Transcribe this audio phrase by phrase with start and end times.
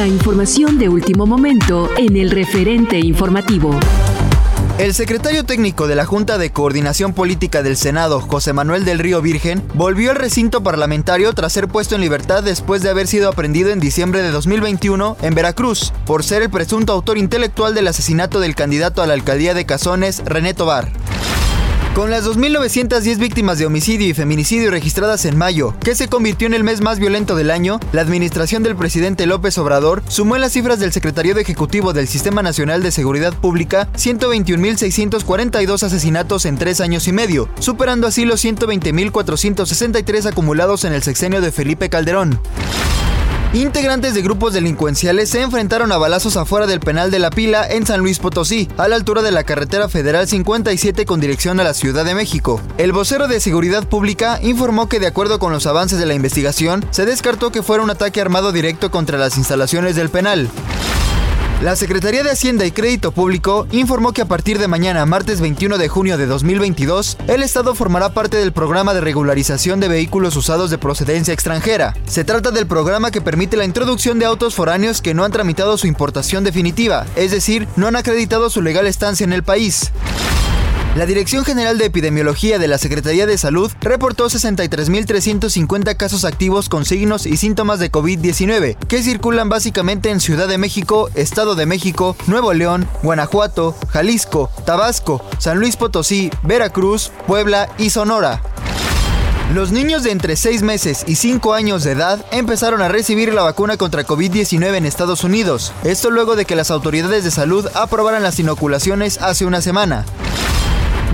[0.00, 3.78] La información de último momento en el referente informativo.
[4.78, 9.20] El secretario técnico de la Junta de Coordinación Política del Senado, José Manuel del Río
[9.20, 13.68] Virgen, volvió al recinto parlamentario tras ser puesto en libertad después de haber sido aprendido
[13.68, 18.54] en diciembre de 2021 en Veracruz por ser el presunto autor intelectual del asesinato del
[18.54, 20.88] candidato a la alcaldía de Cazones, René Tobar.
[21.94, 26.54] Con las 2.910 víctimas de homicidio y feminicidio registradas en mayo, que se convirtió en
[26.54, 30.52] el mes más violento del año, la administración del presidente López Obrador sumó en las
[30.52, 37.08] cifras del Secretariado Ejecutivo del Sistema Nacional de Seguridad Pública 121.642 asesinatos en tres años
[37.08, 42.40] y medio, superando así los 120.463 acumulados en el sexenio de Felipe Calderón.
[43.52, 47.84] Integrantes de grupos delincuenciales se enfrentaron a balazos afuera del penal de La Pila en
[47.84, 51.74] San Luis Potosí, a la altura de la carretera federal 57 con dirección a la
[51.74, 52.60] Ciudad de México.
[52.78, 56.86] El vocero de Seguridad Pública informó que de acuerdo con los avances de la investigación,
[56.92, 60.48] se descartó que fuera un ataque armado directo contra las instalaciones del penal.
[61.62, 65.76] La Secretaría de Hacienda y Crédito Público informó que a partir de mañana, martes 21
[65.76, 70.70] de junio de 2022, el Estado formará parte del programa de regularización de vehículos usados
[70.70, 71.92] de procedencia extranjera.
[72.06, 75.76] Se trata del programa que permite la introducción de autos foráneos que no han tramitado
[75.76, 79.92] su importación definitiva, es decir, no han acreditado su legal estancia en el país.
[80.96, 86.84] La Dirección General de Epidemiología de la Secretaría de Salud reportó 63.350 casos activos con
[86.84, 92.16] signos y síntomas de COVID-19, que circulan básicamente en Ciudad de México, Estado de México,
[92.26, 98.42] Nuevo León, Guanajuato, Jalisco, Tabasco, San Luis Potosí, Veracruz, Puebla y Sonora.
[99.54, 103.42] Los niños de entre 6 meses y 5 años de edad empezaron a recibir la
[103.42, 108.24] vacuna contra COVID-19 en Estados Unidos, esto luego de que las autoridades de salud aprobaran
[108.24, 110.04] las inoculaciones hace una semana.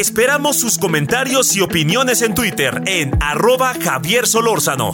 [0.00, 4.92] Esperamos sus comentarios y opiniones en Twitter en arroba Javier Solórzano.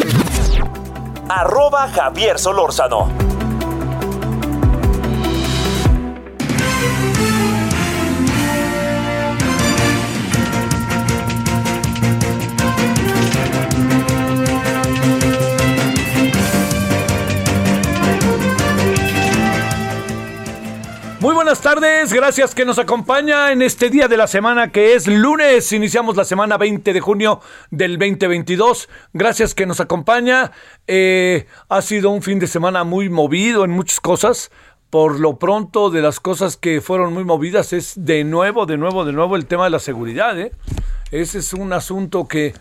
[1.28, 3.35] Arroba Javier Solórzano.
[21.46, 25.70] Buenas tardes, gracias que nos acompaña en este día de la semana que es lunes.
[25.70, 27.40] Iniciamos la semana 20 de junio
[27.70, 28.88] del 2022.
[29.12, 30.50] Gracias que nos acompaña.
[30.88, 34.50] Eh, ha sido un fin de semana muy movido en muchas cosas.
[34.90, 39.04] Por lo pronto, de las cosas que fueron muy movidas es de nuevo, de nuevo,
[39.04, 40.36] de nuevo el tema de la seguridad.
[40.40, 40.50] ¿eh?
[41.12, 42.54] Ese es un asunto que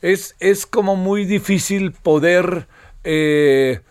[0.00, 2.68] es, es como muy difícil poder,
[3.04, 3.82] eh,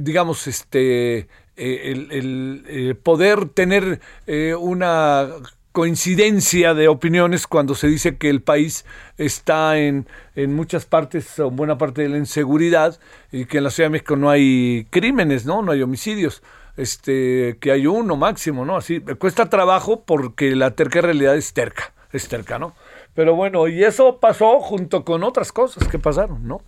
[0.00, 1.28] digamos, este
[1.58, 5.28] eh, el, eh, poder tener eh, una
[5.72, 8.84] coincidencia de opiniones cuando se dice que el país
[9.16, 10.06] está en,
[10.36, 12.98] en muchas partes o buena parte de la inseguridad
[13.32, 15.62] y que en la Ciudad de México no hay crímenes, ¿no?
[15.62, 16.42] No hay homicidios.
[16.76, 18.76] Este, que hay uno máximo, ¿no?
[18.76, 22.76] Así, cuesta trabajo porque la terca realidad es terca, es terca, ¿no?
[23.14, 26.62] Pero bueno, y eso pasó junto con otras cosas que pasaron, ¿no?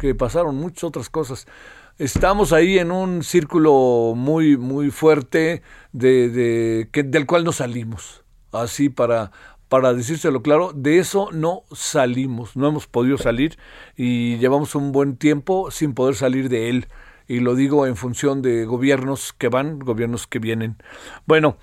[0.00, 1.46] Que pasaron muchas otras cosas
[2.00, 5.62] estamos ahí en un círculo muy, muy fuerte
[5.92, 8.24] de, de, que, del cual no salimos.
[8.52, 9.32] Así para,
[9.68, 13.58] para decírselo claro, de eso no salimos, no hemos podido salir
[13.96, 16.88] y llevamos un buen tiempo sin poder salir de él.
[17.28, 20.76] y lo digo en función de gobiernos que van, gobiernos que vienen.
[21.26, 21.58] Bueno,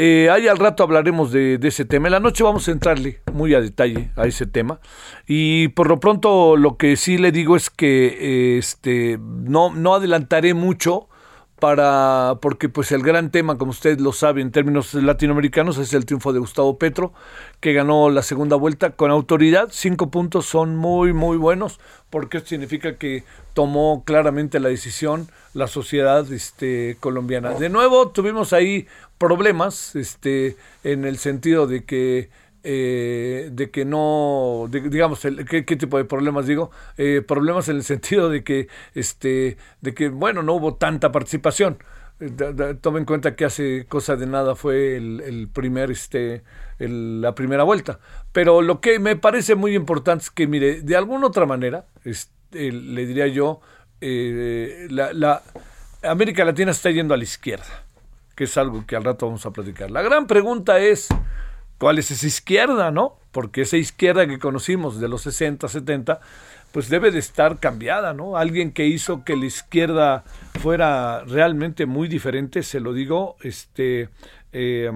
[0.00, 2.06] eh, ahí al rato hablaremos de, ese tema.
[2.06, 4.78] En la noche vamos a entrarle muy a detalle a ese tema.
[5.26, 10.54] Y por lo pronto lo que sí le digo es que este, no, no adelantaré
[10.54, 11.07] mucho
[11.58, 16.06] para porque pues el gran tema como usted lo sabe en términos latinoamericanos es el
[16.06, 17.12] triunfo de Gustavo Petro
[17.60, 19.68] que ganó la segunda vuelta con autoridad.
[19.70, 23.24] Cinco puntos son muy muy buenos porque significa que
[23.54, 27.50] tomó claramente la decisión la sociedad este colombiana.
[27.54, 28.86] De nuevo tuvimos ahí
[29.18, 32.30] problemas este en el sentido de que
[32.70, 36.70] eh, de que no, digamos, ¿qué, tipo de problemas digo?
[36.98, 41.78] Eh, problemas en el sentido de que, este, de que, bueno, no hubo tanta participación.
[42.20, 46.42] Eh, tome en cuenta que hace cosa de nada fue el, primer, este,
[46.78, 48.00] la primera vuelta.
[48.32, 52.70] Pero lo que me parece muy importante es que, mire, de alguna otra manera, este,
[52.70, 53.62] le diría yo,
[54.02, 55.42] la, la
[56.02, 57.82] América Latina está yendo a la izquierda,
[58.36, 59.90] que es algo que al rato vamos a platicar.
[59.90, 61.08] La gran pregunta es,
[61.78, 63.16] cuál es esa izquierda, ¿no?
[63.32, 66.20] Porque esa izquierda que conocimos de los 60, 70,
[66.72, 68.36] pues debe de estar cambiada, ¿no?
[68.36, 70.24] Alguien que hizo que la izquierda
[70.60, 74.10] fuera realmente muy diferente, se lo digo, este,
[74.52, 74.90] eh,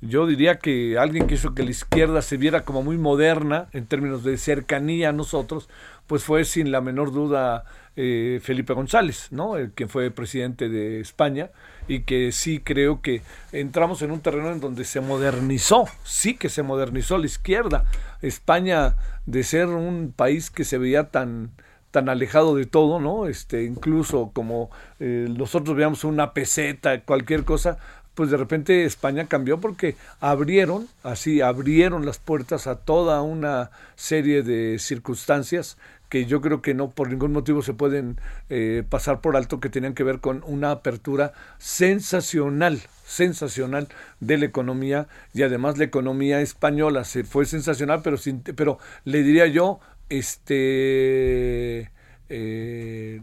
[0.00, 3.86] yo diría que alguien que hizo que la izquierda se viera como muy moderna en
[3.86, 5.68] términos de cercanía a nosotros,
[6.06, 7.64] pues fue sin la menor duda
[8.00, 9.56] eh, Felipe González, ¿no?
[9.56, 11.50] El que fue presidente de España
[11.88, 16.48] y que sí creo que entramos en un terreno en donde se modernizó, sí que
[16.48, 17.86] se modernizó la izquierda.
[18.22, 18.94] España
[19.26, 21.50] de ser un país que se veía tan
[21.90, 23.26] tan alejado de todo, ¿no?
[23.26, 27.78] Este, incluso como eh, nosotros veíamos una peseta, cualquier cosa,
[28.14, 34.42] pues de repente España cambió porque abrieron, así abrieron las puertas a toda una serie
[34.42, 38.18] de circunstancias que yo creo que no por ningún motivo se pueden
[38.48, 43.88] eh, pasar por alto que tenían que ver con una apertura sensacional, sensacional
[44.20, 47.04] de la economía y además la economía española.
[47.04, 51.90] Se fue sensacional, pero sin, pero le diría yo, este
[52.30, 53.20] eh,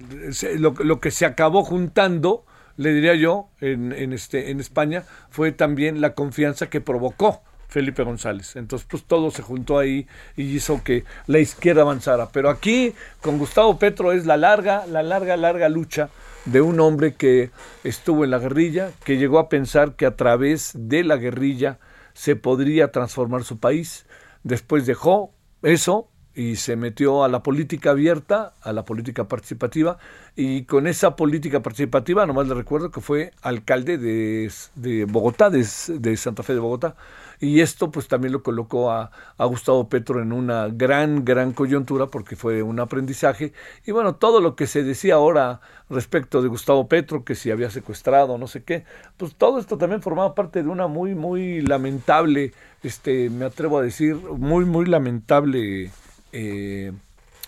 [0.58, 2.46] lo, lo, que se acabó juntando,
[2.78, 7.42] le diría yo, en, en, este, en España, fue también la confianza que provocó
[7.76, 8.56] Felipe González.
[8.56, 10.08] Entonces, pues todo se juntó ahí
[10.38, 12.30] y hizo que la izquierda avanzara.
[12.32, 16.08] Pero aquí, con Gustavo Petro, es la larga, la larga, larga lucha
[16.46, 17.52] de un hombre que
[17.84, 21.78] estuvo en la guerrilla, que llegó a pensar que a través de la guerrilla
[22.14, 24.06] se podría transformar su país.
[24.44, 29.98] Después dejó eso y se metió a la política abierta, a la política participativa,
[30.38, 35.68] y con esa política participativa, nomás le recuerdo que fue alcalde de, de Bogotá, de,
[35.88, 36.96] de Santa Fe de Bogotá,
[37.40, 42.36] y esto pues también lo colocó a, Gustavo Petro en una gran, gran coyuntura porque
[42.36, 43.54] fue un aprendizaje.
[43.86, 47.70] Y bueno, todo lo que se decía ahora respecto de Gustavo Petro, que si había
[47.70, 48.86] secuestrado, no sé qué,
[49.18, 52.54] pues todo esto también formaba parte de una muy, muy lamentable,
[52.84, 55.92] este, me atrevo a decir, muy, muy lamentable
[56.32, 56.92] eh,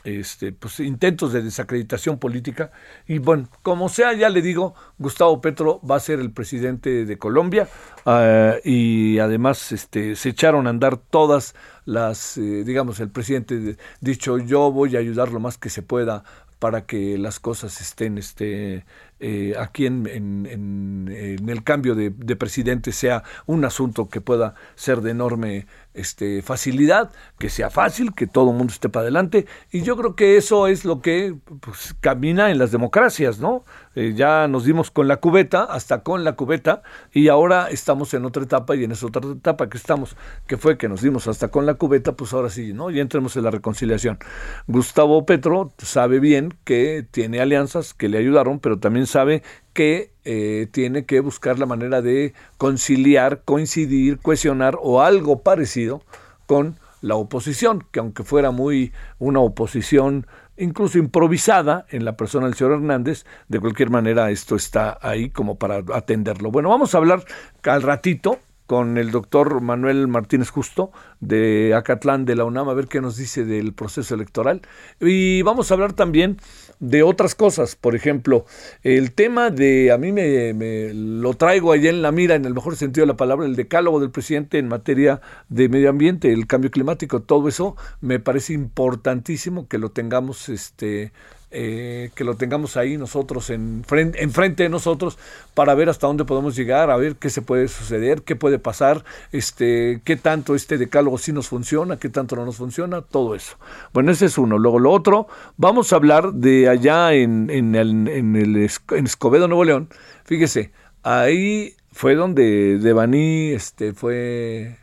[0.07, 2.71] este, pues, intentos de desacreditación política.
[3.07, 7.18] Y bueno, como sea, ya le digo, Gustavo Petro va a ser el presidente de
[7.18, 7.68] Colombia
[8.06, 14.38] ah, y además este, se echaron a andar todas las, eh, digamos, el presidente dicho,
[14.38, 16.24] yo voy a ayudar lo más que se pueda
[16.59, 18.86] para que las cosas estén este,
[19.19, 25.02] eh, aquí en, en, el cambio de, de, presidente sea un asunto que pueda ser
[25.02, 29.45] de enorme este, facilidad, que sea fácil, que todo el mundo esté para adelante.
[29.71, 33.66] Y yo creo que eso es lo que pues, camina en las democracias, ¿no?
[33.95, 38.25] Eh, ya nos dimos con la cubeta, hasta con la cubeta, y ahora estamos en
[38.25, 41.47] otra etapa, y en esa otra etapa que estamos, que fue que nos dimos hasta
[41.47, 42.92] con la cubeta, pues ahora sí, ¿no?
[42.92, 44.19] Ya entremos en la reconciliación.
[44.68, 49.42] Gustavo Petro sabe bien que tiene alianzas que le ayudaron, pero también sabe
[49.78, 56.02] que eh, tiene que buscar la manera de conciliar, coincidir, cohesionar o algo parecido
[56.48, 60.26] con la oposición, que aunque fuera muy una oposición
[60.57, 65.60] incluso improvisada en la persona del señor Hernández, de cualquier manera esto está ahí como
[65.60, 66.50] para atenderlo.
[66.50, 67.24] Bueno, vamos a hablar
[67.62, 72.88] al ratito con el doctor Manuel Martínez Justo de Acatlán de la UNAM, a ver
[72.88, 74.62] qué nos dice del proceso electoral.
[75.00, 76.38] Y vamos a hablar también
[76.80, 77.76] de otras cosas.
[77.76, 78.46] Por ejemplo,
[78.84, 82.76] el tema de, a mí me, lo traigo allá en la mira, en el mejor
[82.76, 86.72] sentido de la palabra, el decálogo del presidente en materia de medio ambiente, el cambio
[86.72, 91.12] climático, todo eso me parece importantísimo que lo tengamos este,
[91.49, 95.18] eh, que lo tengamos ahí nosotros, en frente, enfrente de nosotros,
[95.54, 99.06] para ver hasta dónde podemos llegar, a ver qué se puede suceder, qué puede pasar,
[99.31, 103.57] este, qué tanto este decálogo sí nos funciona, qué tanto no nos funciona, todo eso.
[103.94, 104.57] Bueno, ese es uno.
[104.57, 109.89] Luego lo otro, vamos a hablar de allá en, en, el, en Escobedo, Nuevo León.
[110.25, 110.71] Fíjese,
[111.04, 114.77] ahí fue donde Devani este, fue,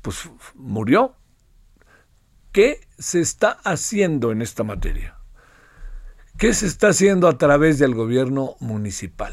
[0.00, 1.14] pues murió.
[2.52, 5.15] ¿Qué se está haciendo en esta materia?
[6.38, 9.32] ¿Qué se está haciendo a través del gobierno municipal?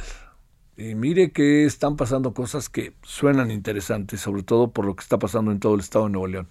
[0.77, 5.19] Y mire que están pasando cosas que suenan interesantes, sobre todo por lo que está
[5.19, 6.47] pasando en todo el estado de Nuevo León.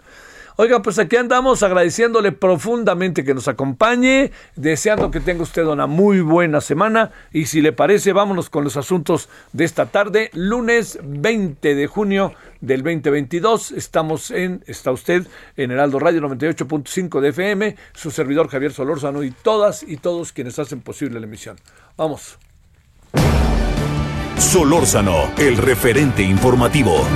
[0.57, 6.21] Oiga, pues aquí andamos agradeciéndole profundamente que nos acompañe, deseando que tenga usted una muy
[6.21, 11.75] buena semana y si le parece, vámonos con los asuntos de esta tarde, lunes 20
[11.75, 13.73] de junio del 2022.
[13.73, 19.31] Estamos en, está usted en Heraldo Radio 98.5 de FM, su servidor Javier Solórzano y
[19.31, 21.57] todas y todos quienes hacen posible la emisión.
[21.97, 22.39] Vamos.
[24.37, 27.07] Solórzano, el referente informativo.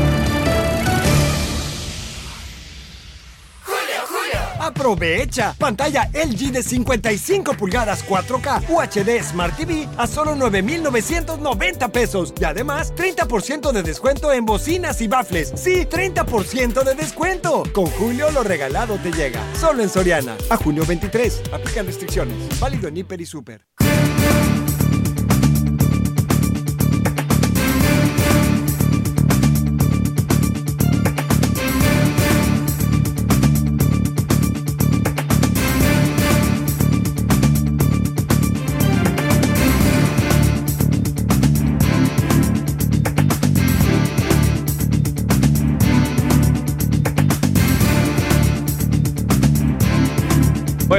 [4.76, 12.44] Aprovecha pantalla LG de 55 pulgadas 4K UHD Smart TV a solo 9,990 pesos y
[12.44, 15.54] además 30% de descuento en bocinas y bafles.
[15.56, 17.62] Sí, 30% de descuento.
[17.72, 19.40] Con Julio lo regalado te llega.
[19.58, 20.36] Solo en Soriana.
[20.50, 21.44] A junio 23.
[21.54, 22.36] Aplican restricciones.
[22.60, 23.64] Válido en Hiper y Super.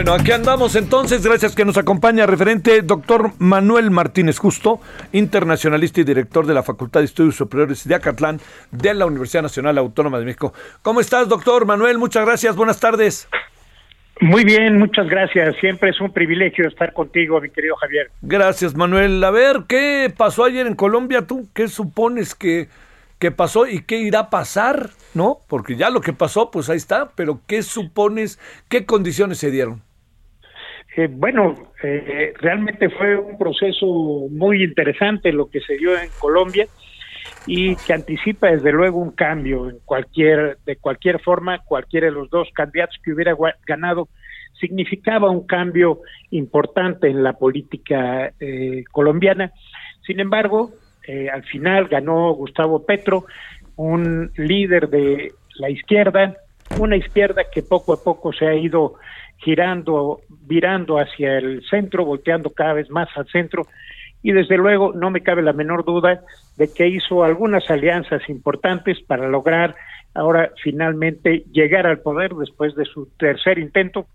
[0.07, 4.79] Bueno, aquí andamos entonces, gracias que nos acompaña referente doctor Manuel Martínez Justo,
[5.11, 8.39] internacionalista y director de la Facultad de Estudios Superiores de Acatlán
[8.71, 10.53] de la Universidad Nacional Autónoma de México.
[10.81, 11.97] ¿Cómo estás, doctor Manuel?
[11.97, 13.27] Muchas gracias, buenas tardes.
[14.21, 15.57] Muy bien, muchas gracias.
[15.59, 18.09] Siempre es un privilegio estar contigo, mi querido Javier.
[18.21, 19.21] Gracias, Manuel.
[19.25, 21.23] A ver, ¿qué pasó ayer en Colombia?
[21.23, 22.69] ¿Tú qué supones que,
[23.19, 24.91] que pasó y qué irá a pasar?
[25.13, 25.39] ¿No?
[25.49, 28.39] Porque ya lo que pasó, pues ahí está, pero ¿qué supones?
[28.69, 29.85] ¿Qué condiciones se dieron?
[30.97, 33.85] Eh, bueno, eh, realmente fue un proceso
[34.31, 36.65] muy interesante lo que se dio en Colombia
[37.45, 42.31] y que anticipa desde luego un cambio en cualquier de cualquier forma cualquiera de los
[42.31, 43.37] dos candidatos que hubiera
[43.67, 44.09] ganado
[44.59, 45.99] significaba un cambio
[46.31, 49.51] importante en la política eh, colombiana.
[50.05, 50.71] Sin embargo
[51.31, 53.25] al final ganó Gustavo Petro
[53.77, 56.35] un líder de la izquierda
[56.79, 58.95] una izquierda que poco a poco se ha ido
[59.37, 63.67] girando, virando hacia el centro, volteando cada vez más al centro,
[64.21, 66.21] y desde luego no me cabe la menor duda
[66.57, 69.75] de que hizo algunas alianzas importantes para lograr
[70.13, 74.07] ahora finalmente llegar al poder después de su tercer intento.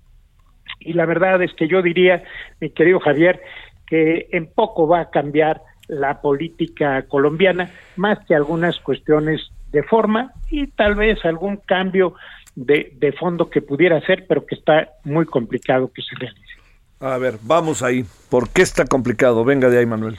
[0.81, 2.25] Y la verdad es que yo diría,
[2.61, 3.41] mi querido Javier,
[3.87, 10.33] que en poco va a cambiar la política colombiana, más que algunas cuestiones de forma
[10.51, 12.15] y tal vez algún cambio
[12.55, 16.43] de, de fondo que pudiera ser, pero que está muy complicado que se realice.
[17.01, 18.05] A ver, vamos ahí.
[18.31, 19.45] ¿Por qué está complicado?
[19.45, 20.19] Venga de ahí, Manuel.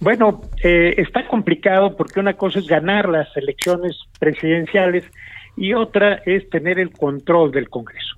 [0.00, 5.04] Bueno, eh, está complicado porque una cosa es ganar las elecciones presidenciales
[5.56, 8.16] y otra es tener el control del Congreso.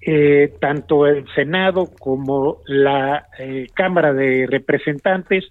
[0.00, 5.44] Eh, tanto el Senado como la eh, Cámara de Representantes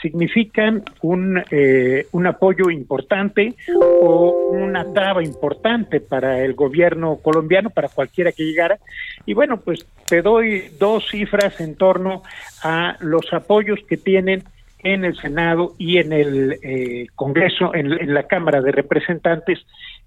[0.00, 3.54] significan un, eh, un apoyo importante
[4.00, 8.78] o una traba importante para el gobierno colombiano, para cualquiera que llegara.
[9.26, 12.22] Y bueno, pues te doy dos cifras en torno
[12.62, 14.44] a los apoyos que tienen
[14.82, 19.58] en el Senado y en el eh, Congreso, en, la Cámara de Representantes,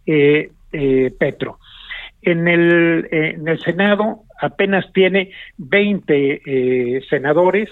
[0.05, 0.49] eh,
[1.19, 1.59] Petro.
[2.23, 7.69] En el, en el Senado apenas tiene 20 senadores,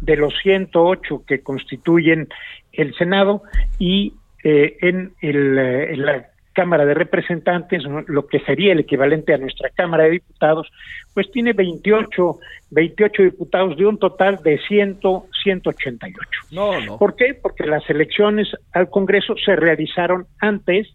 [0.00, 2.28] de los 108 que constituyen
[2.72, 3.42] el Senado
[3.78, 9.32] y eh, en, el, eh, en la Cámara de Representantes, lo que sería el equivalente
[9.32, 10.68] a nuestra Cámara de Diputados,
[11.14, 12.38] pues tiene 28,
[12.70, 14.98] 28 diputados de un total de 100,
[15.44, 16.18] 188.
[16.50, 16.98] No, no.
[16.98, 17.34] ¿Por qué?
[17.40, 20.88] Porque las elecciones al Congreso se realizaron antes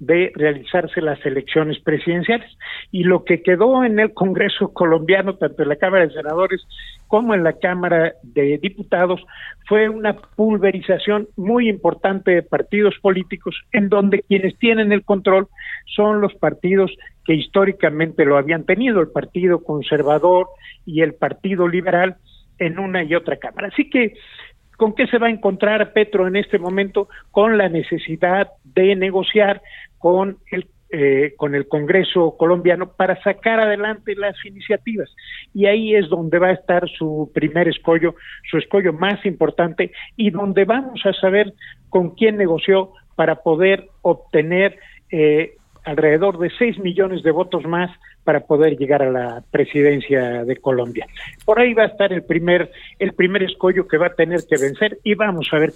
[0.00, 2.50] de realizarse las elecciones presidenciales.
[2.90, 6.66] Y lo que quedó en el Congreso colombiano, tanto en la Cámara de Senadores
[7.06, 9.20] como en la Cámara de Diputados,
[9.68, 15.48] fue una pulverización muy importante de partidos políticos en donde quienes tienen el control
[15.94, 16.90] son los partidos
[17.24, 20.48] que históricamente lo habían tenido el Partido Conservador
[20.86, 22.16] y el Partido Liberal
[22.58, 23.68] en una y otra Cámara.
[23.68, 24.14] Así que,
[24.80, 27.06] ¿con qué se va a encontrar Petro en este momento?
[27.30, 29.60] Con la necesidad de negociar
[29.98, 35.08] con el eh, con el Congreso colombiano para sacar adelante las iniciativas.
[35.54, 38.16] Y ahí es donde va a estar su primer escollo,
[38.50, 41.52] su escollo más importante y donde vamos a saber
[41.90, 44.80] con quién negoció para poder obtener
[45.12, 45.52] eh,
[45.84, 47.90] alrededor de 6 millones de votos más
[48.30, 51.04] para poder llegar a la presidencia de Colombia.
[51.44, 52.70] Por ahí va a estar el primer
[53.00, 55.72] el primer escollo que va a tener que vencer y vamos a ver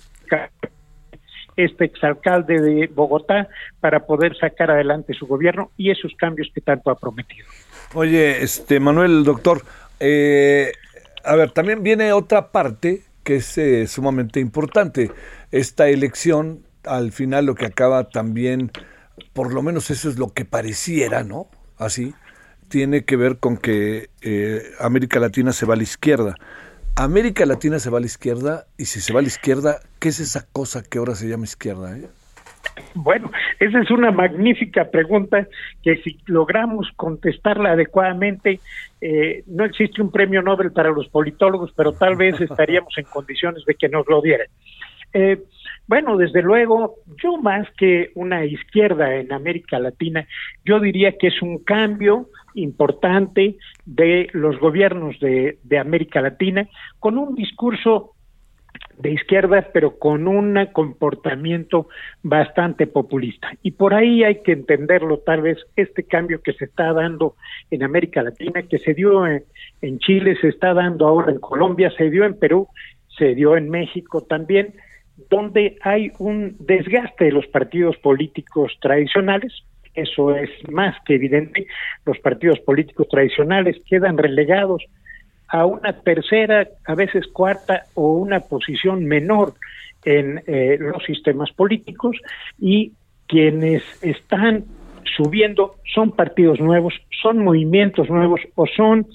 [1.56, 3.48] este exalcalde de Bogotá
[3.80, 7.44] para poder sacar adelante su gobierno y esos cambios que tanto ha prometido.
[7.92, 9.62] Oye, este Manuel, doctor,
[9.98, 10.70] eh,
[11.24, 15.10] a ver, también viene otra parte que es eh, sumamente importante.
[15.50, 18.70] Esta elección, al final, lo que acaba también,
[19.32, 21.48] por lo menos eso es lo que pareciera, ¿no?
[21.76, 22.14] Así,
[22.68, 26.34] tiene que ver con que eh, América Latina se va a la izquierda.
[26.96, 30.08] América Latina se va a la izquierda y si se va a la izquierda, ¿qué
[30.08, 31.96] es esa cosa que ahora se llama izquierda?
[31.98, 32.08] Eh?
[32.94, 35.46] Bueno, esa es una magnífica pregunta
[35.82, 38.60] que si logramos contestarla adecuadamente,
[39.00, 43.64] eh, no existe un premio Nobel para los politólogos, pero tal vez estaríamos en condiciones
[43.64, 44.46] de que nos lo dieran.
[45.12, 45.42] Eh,
[45.86, 50.26] bueno, desde luego, yo más que una izquierda en América Latina,
[50.64, 56.68] yo diría que es un cambio importante de los gobiernos de, América Latina
[57.00, 58.12] con un discurso
[58.98, 61.88] de izquierda, pero con un comportamiento
[62.22, 63.52] bastante populista.
[63.62, 67.34] Y por ahí hay que entenderlo, tal vez, este cambio que se está dando
[67.70, 69.44] en América Latina, que se dio en,
[69.82, 72.68] en Chile, se está dando ahora en Colombia, se dio en Perú,
[73.18, 74.74] se dio en México también,
[75.30, 79.52] donde hay un desgaste de los partidos políticos tradicionales,
[79.94, 81.66] eso es más que evidente,
[82.04, 84.82] los partidos políticos tradicionales quedan relegados
[85.48, 89.54] a una tercera, a veces cuarta o una posición menor
[90.04, 92.16] en eh, los sistemas políticos
[92.58, 92.92] y
[93.26, 94.64] quienes están
[95.16, 99.06] subiendo son partidos nuevos, son movimientos nuevos o son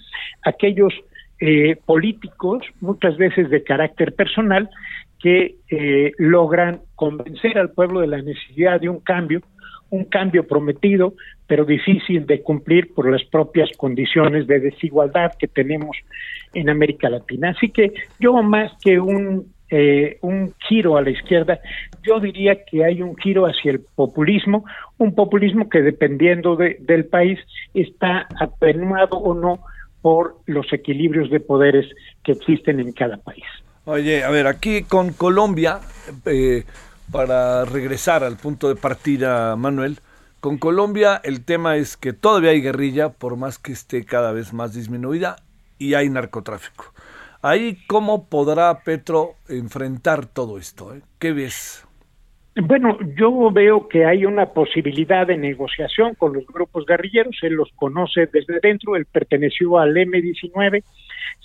[0.44, 0.94] aquellos
[1.42, 4.70] eh, políticos, muchas veces de carácter personal,
[5.20, 9.42] que eh, logran convencer al pueblo de la necesidad de un cambio,
[9.90, 11.14] un cambio prometido,
[11.48, 15.98] pero difícil de cumplir por las propias condiciones de desigualdad que tenemos
[16.54, 17.50] en América Latina.
[17.50, 21.60] Así que yo más que un, eh, un giro a la izquierda,
[22.04, 24.64] yo diría que hay un giro hacia el populismo,
[24.98, 27.40] un populismo que dependiendo del país
[27.74, 29.60] está atenuado o no
[30.02, 31.86] por los equilibrios de poderes
[32.24, 33.44] que existen en cada país.
[33.92, 35.80] Oye, a ver, aquí con Colombia,
[36.28, 36.64] eh,
[37.12, 39.98] para regresar al punto de partida, Manuel,
[40.40, 44.54] con Colombia el tema es que todavía hay guerrilla, por más que esté cada vez
[44.54, 45.38] más disminuida,
[45.80, 46.94] y hay narcotráfico.
[47.42, 50.94] Ahí, ¿cómo podrá Petro enfrentar todo esto?
[50.94, 51.02] Eh?
[51.18, 51.84] ¿Qué ves?
[52.62, 57.72] Bueno, yo veo que hay una posibilidad de negociación con los grupos guerrilleros, él los
[57.76, 60.84] conoce desde dentro, él perteneció al M-19,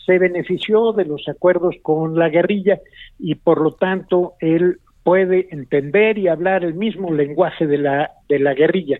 [0.06, 2.80] se benefició de los acuerdos con la guerrilla
[3.18, 8.38] y por lo tanto él puede entender y hablar el mismo lenguaje de la, de
[8.38, 8.98] la guerrilla.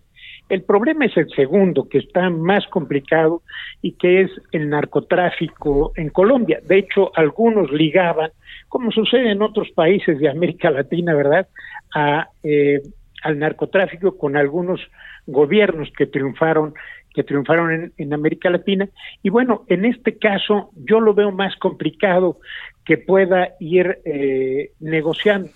[0.48, 3.42] El problema es el segundo, que está más complicado
[3.80, 6.60] y que es el narcotráfico en Colombia.
[6.62, 8.30] De hecho, algunos ligaban,
[8.68, 11.48] como sucede en otros países de América Latina, ¿verdad?,
[11.94, 12.82] a, eh,
[13.22, 14.80] al narcotráfico con algunos
[15.26, 16.74] gobiernos que triunfaron
[17.14, 18.88] que triunfaron en, América Latina.
[19.22, 22.40] Y bueno, en este caso yo lo veo más complicado
[22.84, 25.48] que pueda ir eh, negociando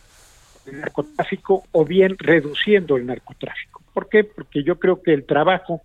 [0.66, 3.82] el narcotráfico o bien reduciendo el narcotráfico.
[3.92, 4.24] ¿Por qué?
[4.24, 5.82] Porque yo creo que el trabajo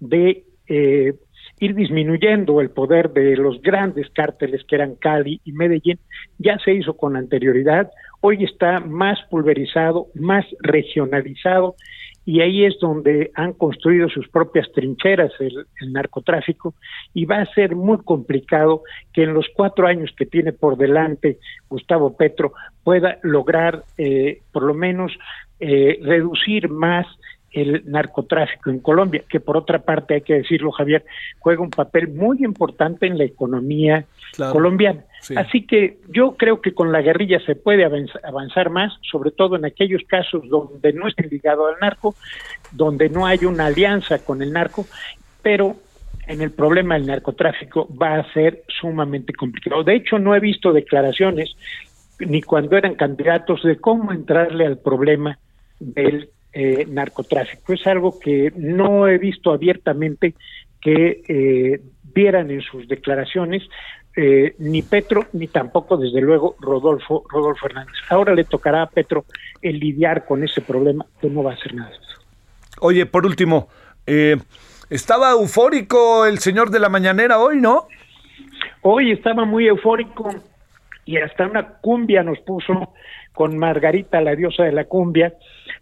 [0.00, 1.14] de eh,
[1.60, 5.98] ir disminuyendo el poder de los grandes cárteles que eran Cali y Medellín
[6.38, 11.76] ya se hizo con anterioridad, hoy está más pulverizado, más regionalizado
[12.26, 16.74] y ahí es donde han construido sus propias trincheras el, narcotráfico
[17.14, 21.38] y va a ser muy complicado que en los cuatro años que tiene por delante
[21.70, 25.12] Gustavo Petro pueda lograr eh, por lo menos
[25.60, 27.06] eh, reducir más
[27.56, 31.04] el narcotráfico en Colombia, que por otra parte, hay que decirlo, Javier,
[31.38, 34.04] juega un papel muy importante en la economía
[34.52, 35.04] colombiana.
[35.36, 39.64] Así que yo creo que con la guerrilla se puede avanzar más, sobre todo en
[39.64, 42.14] aquellos casos donde no esté ligado al narco,
[42.72, 44.86] donde no hay una alianza con el narco,
[45.42, 45.76] pero
[46.26, 49.82] en el problema del narcotráfico va a ser sumamente complicado.
[49.82, 51.56] De hecho, no he visto declaraciones
[52.18, 55.38] ni cuando eran candidatos de cómo entrarle al problema
[55.78, 57.74] del eh, narcotráfico.
[57.74, 60.34] Es algo que no he visto abiertamente
[60.80, 61.80] que eh,
[62.14, 63.62] vieran en sus declaraciones
[64.16, 67.96] eh, ni Petro ni tampoco desde luego Rodolfo Rodolfo Hernández.
[68.08, 69.26] Ahora le tocará a Petro
[69.60, 71.92] el lidiar con ese problema que no va a hacer nada.
[72.80, 73.68] Oye, por último,
[74.06, 74.38] eh,
[74.88, 77.88] estaba eufórico el señor de la mañanera hoy, ¿no?
[78.80, 80.30] Hoy estaba muy eufórico
[81.04, 82.94] y hasta una cumbia nos puso
[83.36, 85.34] con Margarita, la diosa de la cumbia,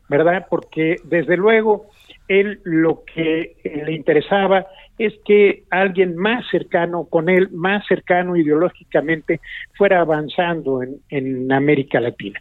[0.08, 0.46] ¿verdad?
[0.50, 1.86] Porque desde luego
[2.26, 4.66] él lo que le interesaba
[4.98, 9.40] es que alguien más cercano con él, más cercano ideológicamente,
[9.78, 12.40] fuera avanzando en, en América Latina.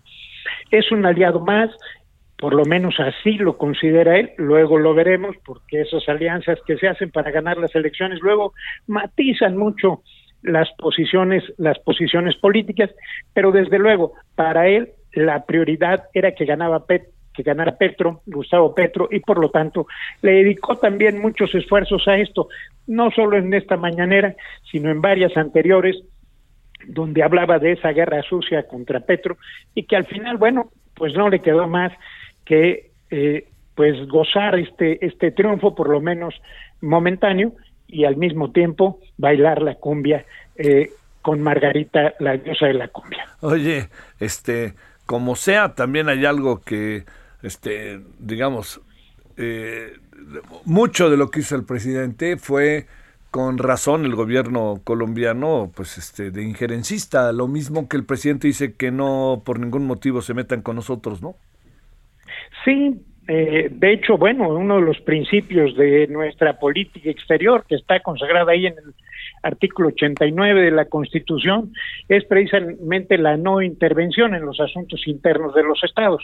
[0.72, 1.70] Es un aliado más,
[2.36, 6.88] por lo menos así lo considera él, luego lo veremos porque esas alianzas que se
[6.88, 8.54] hacen para ganar las elecciones luego
[8.88, 10.02] matizan mucho
[10.42, 12.90] las posiciones las posiciones políticas,
[13.34, 18.76] pero desde luego para él la prioridad era que ganaba Pet, que ganara Petro, Gustavo
[18.76, 19.88] Petro, y por lo tanto
[20.22, 22.48] le dedicó también muchos esfuerzos a esto,
[22.88, 24.36] no solo en esta mañanera,
[24.72, 25.98] sino en varias anteriores,
[26.86, 29.38] donde hablaba de esa guerra sucia contra Petro,
[29.74, 31.92] y que al final, bueno, pues no le quedó más
[32.46, 36.36] que eh, pues gozar este, este triunfo, por lo menos
[36.82, 37.54] momentáneo,
[37.88, 40.90] y al mismo tiempo bailar la cumbia eh,
[41.22, 43.26] con Margarita, la diosa de la cumbia.
[43.42, 43.88] Oye,
[44.20, 44.74] este,
[45.06, 47.06] como sea, también hay algo que
[47.44, 48.82] este, digamos,
[49.38, 49.94] eh,
[50.66, 52.88] mucho de lo que hizo el presidente fue
[53.30, 58.76] con razón el gobierno colombiano, pues este, de injerencista, lo mismo que el presidente dice
[58.76, 61.36] que no por ningún motivo se metan con nosotros, ¿no?
[62.64, 68.00] Sí, eh, de hecho, bueno, uno de los principios de nuestra política exterior, que está
[68.02, 68.94] consagrada ahí en el
[69.44, 71.74] artículo 89 de la Constitución,
[72.10, 76.24] es precisamente la no intervención en los asuntos internos de los estados.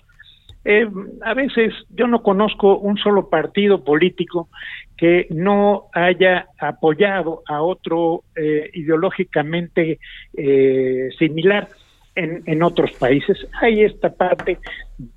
[0.65, 0.87] Eh,
[1.23, 4.49] a veces yo no conozco un solo partido político
[4.97, 9.99] que no haya apoyado a otro eh, ideológicamente
[10.35, 11.69] eh, similar
[12.15, 13.37] en, en, otros países.
[13.61, 14.57] Hay esta parte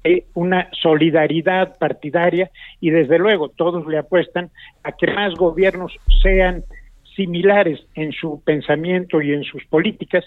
[0.05, 2.49] de una solidaridad partidaria
[2.81, 4.51] y desde luego todos le apuestan
[4.85, 6.63] a que más gobiernos sean
[7.23, 10.25] similares en su pensamiento y en sus políticas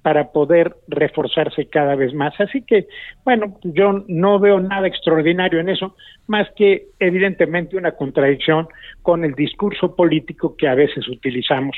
[0.00, 2.32] para poder reforzarse cada vez más.
[2.40, 2.86] Así que,
[3.24, 5.94] bueno, yo no veo nada extraordinario en eso,
[6.26, 8.68] más que evidentemente una contradicción
[9.02, 11.76] con el discurso político que a veces utilizamos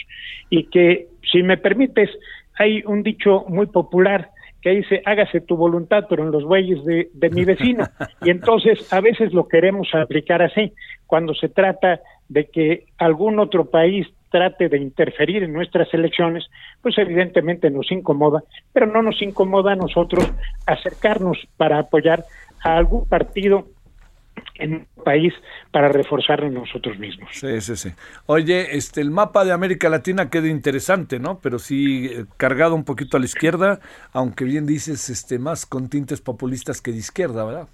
[0.51, 2.11] y que, si me permites,
[2.57, 4.31] hay un dicho muy popular
[4.63, 7.85] que dice, hágase tu voluntad, pero en los bueyes de, de mi vecino.
[8.23, 10.73] Y entonces a veces lo queremos aplicar así,
[11.07, 16.49] cuando se trata de que algún otro país trate de interferir en nuestras elecciones,
[16.83, 20.31] pues evidentemente nos incomoda, pero no nos incomoda a nosotros
[20.67, 22.25] acercarnos para apoyar
[22.63, 23.67] a algún partido
[24.55, 25.33] en un país
[25.71, 27.31] para reforzarnos nosotros mismos.
[27.33, 27.91] Sí, sí, sí.
[28.27, 31.39] Oye, este, el mapa de América Latina queda interesante, ¿no?
[31.41, 33.81] Pero sí eh, cargado un poquito a la izquierda,
[34.13, 37.69] aunque bien dices, este, más con tintes populistas que de izquierda, ¿verdad?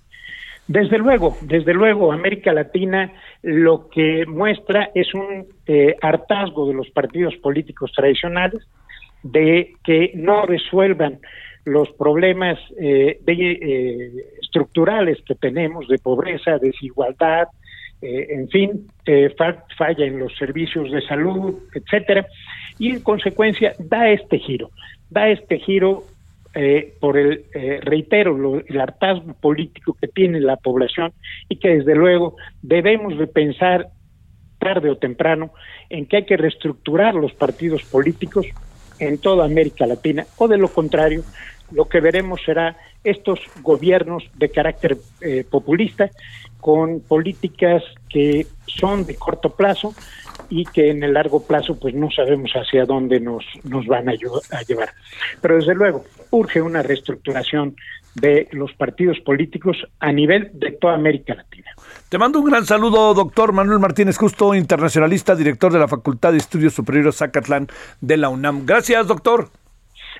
[0.68, 6.90] Desde luego, desde luego, América Latina lo que muestra es un eh, hartazgo de los
[6.90, 8.66] partidos políticos tradicionales
[9.22, 11.20] de que no resuelvan
[11.64, 17.48] los problemas eh, de, eh, estructurales que tenemos de pobreza, desigualdad,
[18.02, 19.34] eh, en fin, eh,
[19.76, 22.26] falla en los servicios de salud, etcétera,
[22.78, 24.70] y en consecuencia da este giro,
[25.08, 26.04] da este giro
[26.58, 31.12] eh, por el, eh, reitero, lo, el hartazgo político que tiene la población
[31.50, 33.88] y que desde luego debemos de pensar
[34.58, 35.52] tarde o temprano
[35.90, 38.46] en que hay que reestructurar los partidos políticos
[38.98, 40.24] en toda América Latina.
[40.38, 41.24] O de lo contrario
[41.72, 46.10] lo que veremos será estos gobiernos de carácter eh, populista
[46.60, 49.94] con políticas que son de corto plazo
[50.48, 54.12] y que en el largo plazo pues no sabemos hacia dónde nos, nos van a,
[54.12, 54.90] a llevar.
[55.40, 57.76] Pero desde luego, urge una reestructuración
[58.14, 61.70] de los partidos políticos a nivel de toda América Latina.
[62.08, 66.38] Te mando un gran saludo, doctor Manuel Martínez Justo, internacionalista, director de la Facultad de
[66.38, 67.68] Estudios Superiores Zacatlán
[68.00, 68.64] de la UNAM.
[68.64, 69.50] Gracias, doctor.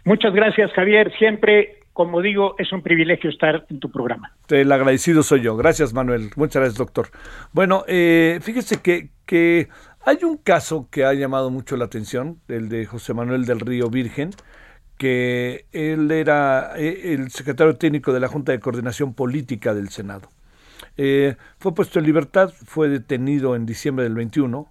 [0.06, 1.12] Muchas gracias, Javier.
[1.18, 4.30] Siempre, como digo, es un privilegio estar en tu programa.
[4.48, 5.56] El agradecido soy yo.
[5.56, 6.30] Gracias, Manuel.
[6.36, 7.08] Muchas gracias, doctor.
[7.52, 9.66] Bueno, eh, fíjese que, que
[10.04, 13.90] hay un caso que ha llamado mucho la atención, el de José Manuel del Río
[13.90, 14.30] Virgen,
[14.96, 20.28] que él era eh, el secretario técnico de la Junta de Coordinación Política del Senado.
[20.96, 24.68] Eh, fue puesto en libertad, fue detenido en diciembre del 21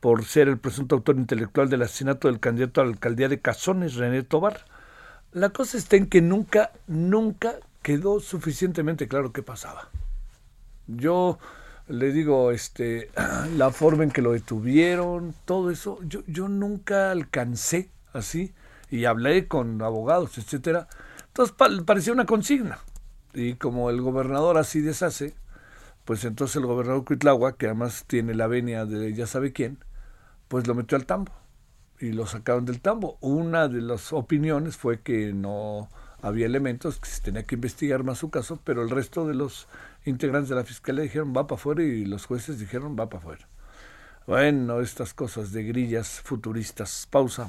[0.00, 3.94] por ser el presunto autor intelectual del asesinato del candidato a la alcaldía de Cazones,
[3.94, 4.64] René Tobar.
[5.32, 9.88] La cosa está en que nunca, nunca quedó suficientemente claro qué pasaba.
[10.86, 11.38] Yo
[11.88, 13.10] le digo, este,
[13.56, 18.52] la forma en que lo detuvieron, todo eso, yo, yo nunca alcancé así
[18.90, 20.88] y hablé con abogados, etcétera.
[21.28, 22.78] Entonces parecía una consigna.
[23.34, 25.34] Y como el gobernador así deshace,
[26.04, 29.78] pues entonces el gobernador Cuitlagua, que además tiene la venia de ya sabe quién,
[30.48, 31.32] pues lo metió al tambo
[32.00, 33.16] y lo sacaron del tambo.
[33.20, 35.88] Una de las opiniones fue que no
[36.20, 39.68] había elementos, que se tenía que investigar más su caso, pero el resto de los
[40.04, 43.48] integrantes de la fiscalía dijeron va para afuera y los jueces dijeron va para afuera.
[44.26, 47.08] Bueno, estas cosas de grillas futuristas.
[47.10, 47.48] Pausa.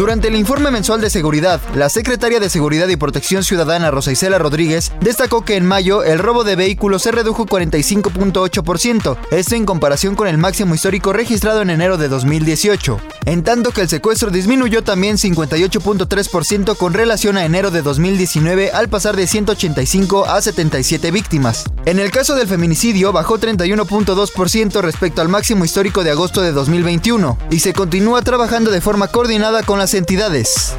[0.00, 4.38] Durante el informe mensual de seguridad, la secretaria de Seguridad y Protección Ciudadana Rosa Isela
[4.38, 10.16] Rodríguez destacó que en mayo el robo de vehículos se redujo 45.8%, esto en comparación
[10.16, 14.82] con el máximo histórico registrado en enero de 2018, en tanto que el secuestro disminuyó
[14.82, 21.66] también 58.3% con relación a enero de 2019 al pasar de 185 a 77 víctimas.
[21.84, 27.36] En el caso del feminicidio bajó 31.2% respecto al máximo histórico de agosto de 2021
[27.50, 30.74] y se continúa trabajando de forma coordinada con las entidades.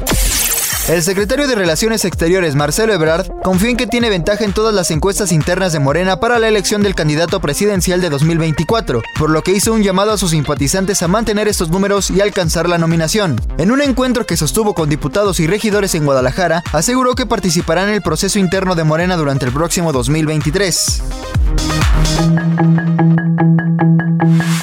[0.88, 4.90] El secretario de Relaciones Exteriores, Marcelo Ebrard, confió en que tiene ventaja en todas las
[4.90, 9.52] encuestas internas de Morena para la elección del candidato presidencial de 2024, por lo que
[9.52, 13.40] hizo un llamado a sus simpatizantes a mantener estos números y alcanzar la nominación.
[13.58, 17.90] En un encuentro que sostuvo con diputados y regidores en Guadalajara, aseguró que participará en
[17.90, 21.02] el proceso interno de Morena durante el próximo 2023.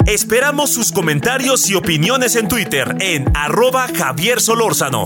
[0.06, 5.04] Esperamos sus comentarios y opiniones en Twitter en arroba Javier Solórzano.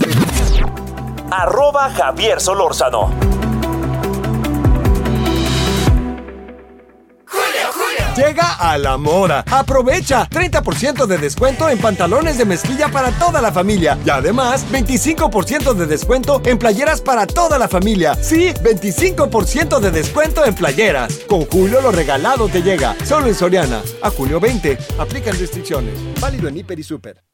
[1.37, 3.11] Arroba Javier Solórzano.
[8.16, 9.44] Llega a la moda.
[9.51, 13.99] Aprovecha 30% de descuento en pantalones de mezclilla para toda la familia.
[14.07, 18.14] Y además, 25% de descuento en playeras para toda la familia.
[18.14, 21.18] Sí, 25% de descuento en playeras.
[21.29, 22.94] Con Julio lo regalado te llega.
[23.05, 23.83] Solo en Soriana.
[24.03, 24.79] A junio 20.
[25.01, 25.94] Aplican restricciones.
[26.20, 27.34] Válido en Hiper y Super.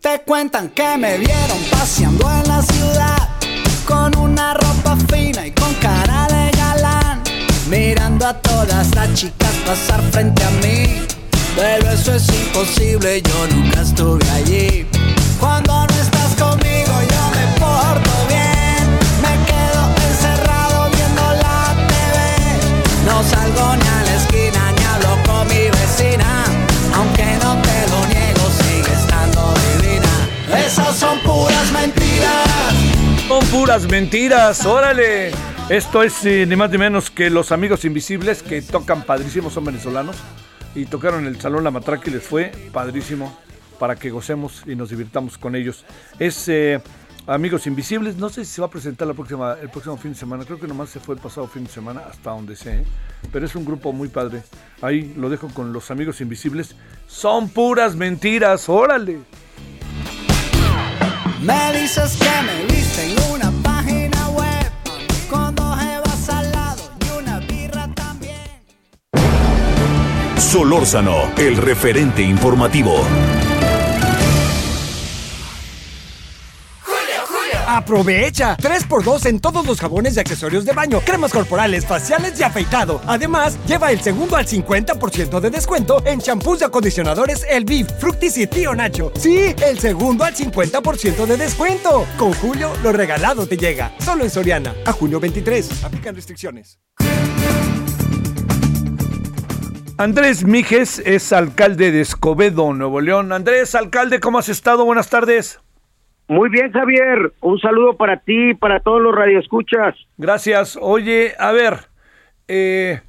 [0.00, 3.28] Te cuentan que me vieron paseando en la ciudad
[3.86, 7.22] con una ropa fina y con cara de galán,
[7.68, 11.06] mirando a todas las chicas pasar frente a mí.
[11.54, 14.86] Pero eso es imposible, yo nunca estuve allí.
[15.38, 18.88] Cuando no estás conmigo, yo me porto bien.
[19.20, 23.04] Me quedo encerrado viendo la TV.
[23.04, 23.99] No salgo ni a
[31.00, 32.74] son puras mentiras.
[33.26, 35.30] Son puras mentiras, órale.
[35.70, 39.64] Esto es eh, ni más ni menos que los amigos invisibles que tocan padrísimo, son
[39.64, 40.16] venezolanos.
[40.74, 43.36] Y tocaron en el Salón La Matraca y les fue padrísimo
[43.78, 45.86] para que gocemos y nos divirtamos con ellos.
[46.18, 46.82] Es eh,
[47.26, 50.18] Amigos Invisibles, no sé si se va a presentar la próxima, el próximo fin de
[50.18, 52.84] semana, creo que nomás se fue el pasado fin de semana, hasta donde sé, ¿eh?
[53.32, 54.42] pero es un grupo muy padre.
[54.82, 56.76] Ahí lo dejo con los Amigos Invisibles.
[57.06, 59.20] Son puras mentiras, órale.
[61.40, 64.70] Me dices que me viste en una página web
[65.30, 68.36] con dos jevas al lado y una birra también.
[70.36, 73.06] Solórzano, el referente informativo.
[77.72, 83.00] Aprovecha 3x2 en todos los jabones y accesorios de baño, cremas corporales, faciales y afeitado.
[83.06, 88.38] Además, lleva el segundo al 50% de descuento en champús y acondicionadores El Beef, Fructis
[88.38, 89.12] y Tío Nacho.
[89.14, 92.06] Sí, el segundo al 50% de descuento.
[92.18, 93.94] Con Julio, lo regalado te llega.
[94.00, 94.74] Solo en Soriana.
[94.84, 95.84] A junio 23.
[95.84, 96.80] Aplican restricciones.
[99.96, 103.30] Andrés Mijes es alcalde de Escobedo, Nuevo León.
[103.30, 104.84] Andrés, alcalde, ¿cómo has estado?
[104.84, 105.60] Buenas tardes.
[106.30, 107.32] Muy bien, Javier.
[107.40, 109.96] Un saludo para ti y para todos los radioescuchas.
[110.16, 110.78] Gracias.
[110.80, 111.88] Oye, a ver,
[112.46, 113.00] eh,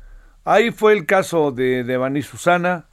[0.44, 2.88] ahí fue el caso de, de Bani Susana.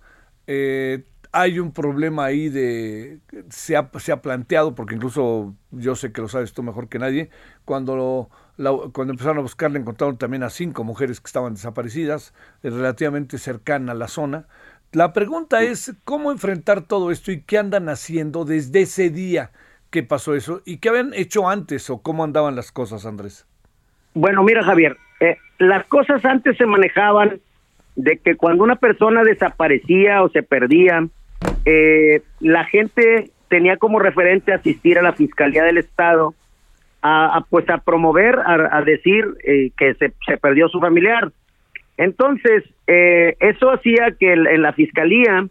[0.46, 6.12] Eh, hay un problema ahí de se ha, se ha planteado porque incluso yo sé
[6.12, 7.30] que lo sabes tú mejor que nadie
[7.64, 12.34] cuando lo, la, cuando empezaron a buscarle encontraron también a cinco mujeres que estaban desaparecidas
[12.62, 14.46] eh, relativamente cercana a la zona
[14.92, 19.52] la pregunta es cómo enfrentar todo esto y qué andan haciendo desde ese día
[19.90, 23.46] que pasó eso y qué habían hecho antes o cómo andaban las cosas Andrés
[24.14, 27.40] Bueno, mira Javier, eh, las cosas antes se manejaban
[27.96, 31.06] de que cuando una persona desaparecía o se perdía,
[31.64, 36.34] eh, la gente tenía como referente asistir a la Fiscalía del Estado
[37.02, 41.30] a, pues a promover, a, decir eh, que se, se, perdió su familiar.
[41.96, 45.46] Entonces, eh, eso hacía que en la Fiscalía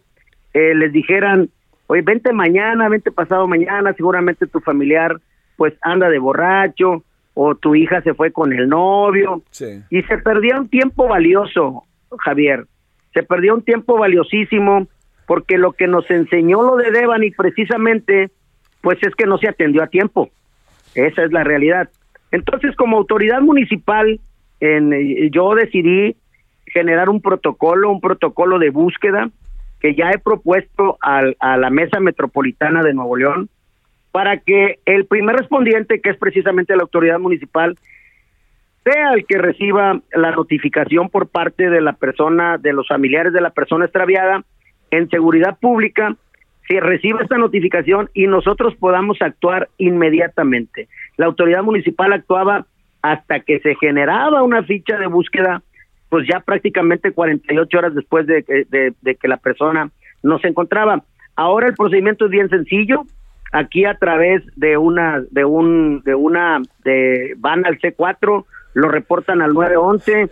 [0.54, 1.50] eh, les dijeran,
[1.88, 5.20] oye, vente mañana, vente pasado mañana, seguramente tu familiar
[5.56, 7.02] pues anda de borracho
[7.34, 9.82] o tu hija se fue con el novio sí.
[9.90, 11.82] y se perdía un tiempo valioso,
[12.18, 12.66] Javier,
[13.12, 14.86] se perdió un tiempo valiosísimo
[15.26, 18.30] porque lo que nos enseñó lo de Devani precisamente,
[18.80, 20.30] pues es que no se atendió a tiempo.
[20.94, 21.90] Esa es la realidad.
[22.30, 24.20] Entonces, como autoridad municipal,
[24.60, 26.16] en, yo decidí
[26.66, 29.30] generar un protocolo, un protocolo de búsqueda
[29.80, 33.48] que ya he propuesto al, a la Mesa Metropolitana de Nuevo León
[34.10, 37.78] para que el primer respondiente, que es precisamente la autoridad municipal,
[38.84, 43.40] sea el que reciba la notificación por parte de la persona, de los familiares de
[43.40, 44.44] la persona extraviada,
[44.90, 46.16] en seguridad pública
[46.66, 50.88] que reciba esta notificación y nosotros podamos actuar inmediatamente.
[51.16, 52.66] La autoridad municipal actuaba
[53.02, 55.62] hasta que se generaba una ficha de búsqueda,
[56.08, 59.90] pues ya prácticamente 48 horas después de, de, de que la persona
[60.22, 61.02] no se encontraba.
[61.36, 63.04] Ahora el procedimiento es bien sencillo.
[63.52, 68.44] Aquí a través de una de un de una de van al C4,
[68.74, 70.28] lo reportan al 911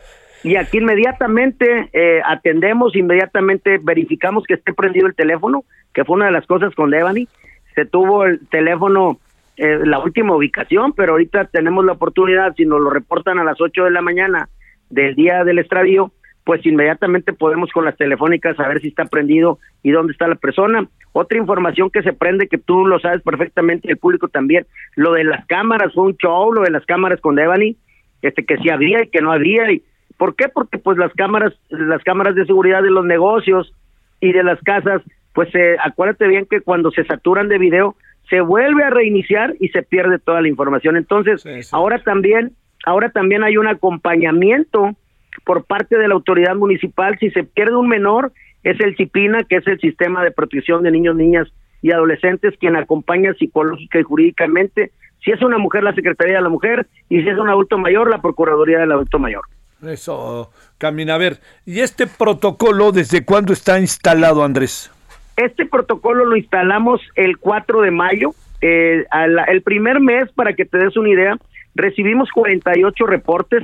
[0.47, 6.27] y aquí inmediatamente eh, atendemos, inmediatamente verificamos que esté prendido el teléfono, que fue una
[6.27, 7.27] de las cosas con Devani.
[7.75, 9.19] Se tuvo el teléfono,
[9.57, 13.61] eh, la última ubicación, pero ahorita tenemos la oportunidad, si nos lo reportan a las
[13.61, 14.49] 8 de la mañana
[14.91, 16.13] del día del extravío,
[16.45, 20.87] pues inmediatamente podemos con las telefónicas saber si está prendido y dónde está la persona.
[21.13, 25.25] Otra información que se prende, que tú lo sabes perfectamente, el público también, lo de
[25.25, 27.77] las cámaras, fue un show, lo de las cámaras con Devani,
[28.23, 29.83] este, que sí había y que no había, y
[30.17, 30.49] ¿Por qué?
[30.49, 33.73] Porque pues las cámaras, las cámaras de seguridad de los negocios
[34.21, 35.03] y de las casas,
[35.35, 37.97] pues eh, acuérdate bien que cuando se saturan de video
[38.31, 40.97] se vuelve a reiniciar y se pierde toda la información.
[40.97, 41.69] Entonces, sí, sí.
[41.73, 42.53] ahora también,
[42.87, 44.97] ahora también hay un acompañamiento
[45.45, 47.19] por parte de la autoridad municipal.
[47.21, 50.91] Si se pierde un menor, es el CIPINA, que es el Sistema de Protección de
[50.91, 51.49] Niños, Niñas
[51.83, 54.93] y Adolescentes, quien acompaña psicológica y jurídicamente.
[55.23, 58.09] Si es una mujer, la Secretaría de la Mujer, y si es un adulto mayor,
[58.09, 59.45] la Procuraduría del Adulto Mayor.
[59.85, 61.17] Eso, Camina.
[61.17, 64.91] A ver, ¿y este protocolo desde cuándo está instalado, Andrés?
[65.37, 68.31] Este protocolo lo instalamos el 4 de mayo.
[68.63, 71.37] Eh, la, el primer mes, para que te des una idea,
[71.77, 73.63] recibimos 48 reportes.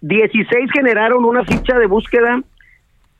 [0.00, 2.40] 16 generaron una ficha de búsqueda,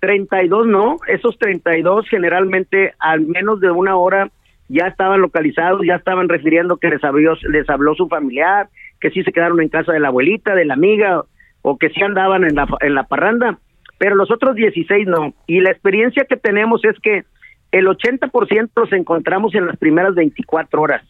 [0.01, 0.97] 32 no.
[1.07, 4.31] Esos 32 generalmente al menos de una hora
[4.69, 8.69] ya estaban localizados, ya estaban refiriendo que les habló, les habló su familiar,
[9.01, 11.23] que sí se quedaron en casa de la abuelita, de la amiga,
[11.63, 13.59] o que sí andaban en la, en la parranda,
[13.99, 15.33] pero los otros 16 no.
[15.47, 17.25] Y la experiencia que tenemos es que
[17.73, 21.03] el 80% los encontramos en las primeras 24 horas.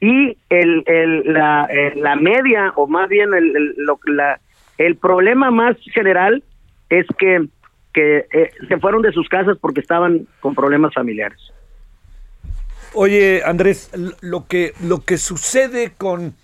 [0.00, 4.40] Y el, el, la, la media, o más bien el, el, la,
[4.78, 6.42] el problema más general
[6.88, 7.46] es que,
[7.92, 11.38] que eh, se fueron de sus casas porque estaban con problemas familiares.
[12.94, 13.90] Oye, Andrés,
[14.22, 16.34] lo que, lo que sucede con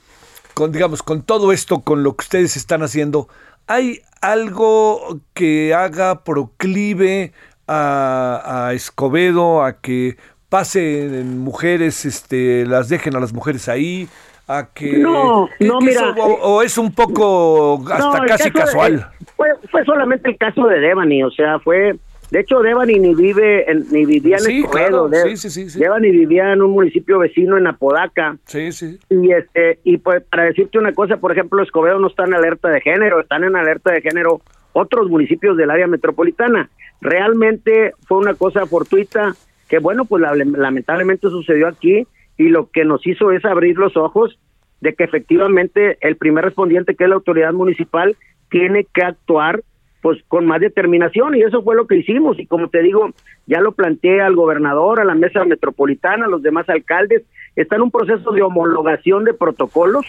[0.56, 3.28] con, digamos, con todo esto, con lo que ustedes están haciendo,
[3.66, 7.34] ¿hay algo que haga proclive
[7.68, 10.16] a, a Escobedo a que
[10.48, 14.08] pasen mujeres, este, las dejen a las mujeres ahí?
[14.48, 18.26] a que no, que, no que mira eso, o, o, es un poco hasta no,
[18.26, 21.96] casi casual de, fue, fue solamente el caso de Devani o sea fue
[22.30, 25.08] De hecho, Devani ni vive en- ni vivía en Sí, Escobedo.
[25.08, 25.80] claro, De- sí, sí, sí, sí.
[25.80, 28.36] Devani vivía en un municipio vecino en Apodaca.
[28.46, 29.00] Sí, sí.
[29.10, 32.68] Y este y pues para decirte una cosa, por ejemplo, Escobedo no está en alerta
[32.68, 34.40] de género, están en alerta de género
[34.74, 36.70] otros municipios del área metropolitana.
[37.00, 39.34] Realmente fue una cosa fortuita
[39.68, 42.06] que bueno, pues la- lamentablemente sucedió aquí
[42.36, 44.38] y lo que nos hizo es abrir los ojos
[44.80, 48.14] de que efectivamente el primer respondiente que es la autoridad municipal
[48.50, 49.62] tiene que actuar
[50.02, 52.38] pues con más determinación y eso fue lo que hicimos.
[52.38, 53.10] Y como te digo,
[53.46, 57.22] ya lo planteé al gobernador, a la mesa metropolitana, a los demás alcaldes,
[57.56, 60.06] está en un proceso de homologación de protocolos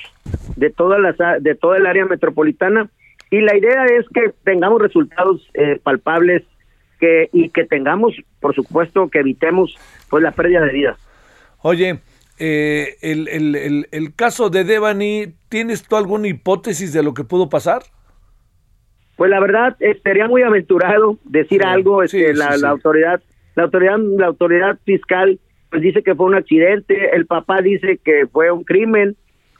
[0.55, 2.89] de todas las de toda el área metropolitana.
[3.31, 6.43] Y la idea es que tengamos resultados eh, palpables
[6.99, 9.75] que y que tengamos, por supuesto, que evitemos
[10.09, 10.97] pues la pérdida de vidas.
[11.61, 11.99] Oye,
[12.39, 17.23] eh, el, el- el- el caso de Devani, ¿tienes tú alguna hipótesis de lo que
[17.23, 17.81] pudo pasar?
[19.15, 22.03] Pues la verdad eh, sería muy aventurado decir Sí, algo.
[22.03, 23.21] Este, sí, la, sí, la autoridad,
[23.55, 25.39] la autoridad, la autoridad fiscal,
[25.71, 27.15] pues dice que fue un accidente.
[27.15, 29.15] El papá dice que fue un crimen.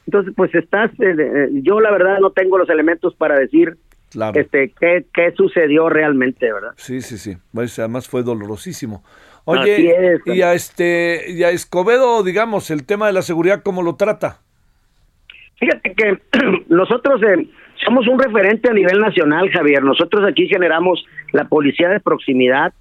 [0.06, 0.90] Entonces, pues estás.
[1.00, 3.76] eh, eh, yo la verdad no tengo los elementos para decir
[4.10, 4.40] Claro.
[4.40, 6.70] este qué, qué sucedió realmente, ¿verdad?
[6.76, 7.36] Sí, sí, sí.
[7.52, 9.04] Pues, además fue dolorosísimo.
[9.44, 10.20] Oye, es.
[10.26, 14.40] y a este, y a Escobedo, digamos, el tema de la seguridad, ¿cómo lo trata?
[15.56, 16.18] Fíjate que
[16.68, 17.48] nosotros eh,
[17.84, 19.82] somos un referente a nivel nacional, Javier.
[19.82, 22.72] Nosotros aquí generamos la policía de proximidad.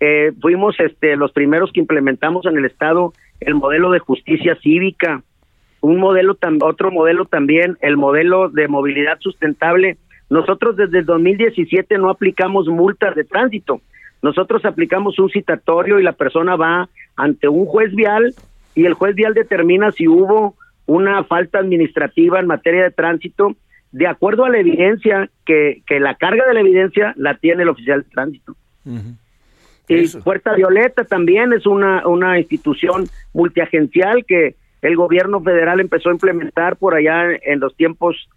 [0.00, 5.22] Eh, fuimos este, los primeros que implementamos en el estado el modelo de justicia cívica,
[5.80, 9.96] un modelo tam- otro modelo también, el modelo de movilidad sustentable.
[10.30, 13.80] Nosotros desde el 2017 no aplicamos multas de tránsito.
[14.22, 18.34] Nosotros aplicamos un citatorio y la persona va ante un juez vial
[18.74, 20.54] y el juez vial determina si hubo
[20.86, 23.54] una falta administrativa en materia de tránsito
[23.92, 27.70] de acuerdo a la evidencia que, que la carga de la evidencia la tiene el
[27.70, 28.56] oficial de tránsito.
[29.88, 36.12] Y Puerta Violeta también es una, una institución multiagencial que el gobierno federal empezó a
[36.12, 38.28] implementar por allá en los tiempos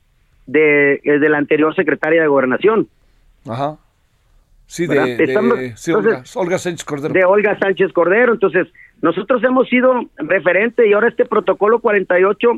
[0.47, 2.87] de, eh, de la anterior secretaria de Gobernación.
[3.47, 3.77] Ajá.
[4.67, 5.17] Sí, de, ¿verdad?
[5.17, 7.13] de- Estamos- sí, Olga, entonces- Olga Sánchez Cordero.
[7.13, 8.33] de Olga Sánchez Cordero.
[8.33, 8.67] Entonces,
[9.01, 12.49] nosotros hemos sido referente y ahora este protocolo 48,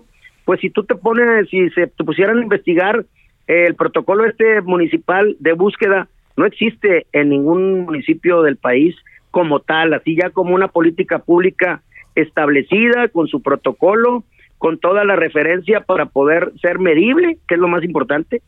[0.45, 3.05] pues si tú te pones, si se te pusieran a investigar
[3.47, 6.07] eh, el protocolo este municipal de búsqueda,
[6.37, 8.95] no existe en ningún municipio del país
[9.31, 11.81] como tal, así ya como una política pública
[12.15, 14.23] establecida con su protocolo,
[14.63, 18.41] con toda la referencia para poder ser medible, que es lo más importante,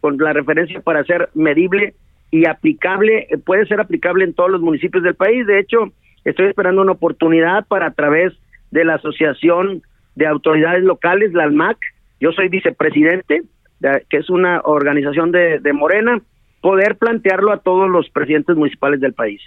[0.00, 1.92] con la referencia para ser medible
[2.30, 5.46] y aplicable, eh, puede ser aplicable en todos los municipios del país.
[5.46, 5.92] De hecho,
[6.24, 8.32] estoy esperando una oportunidad para a través
[8.70, 9.82] de la Asociación
[10.14, 11.76] de Autoridades Locales, la ALMAC,
[12.18, 13.42] yo soy vicepresidente,
[13.80, 16.18] de- que es una organización de, de Morena,
[16.62, 19.42] poder plantearlo a todos los presidentes municipales del país.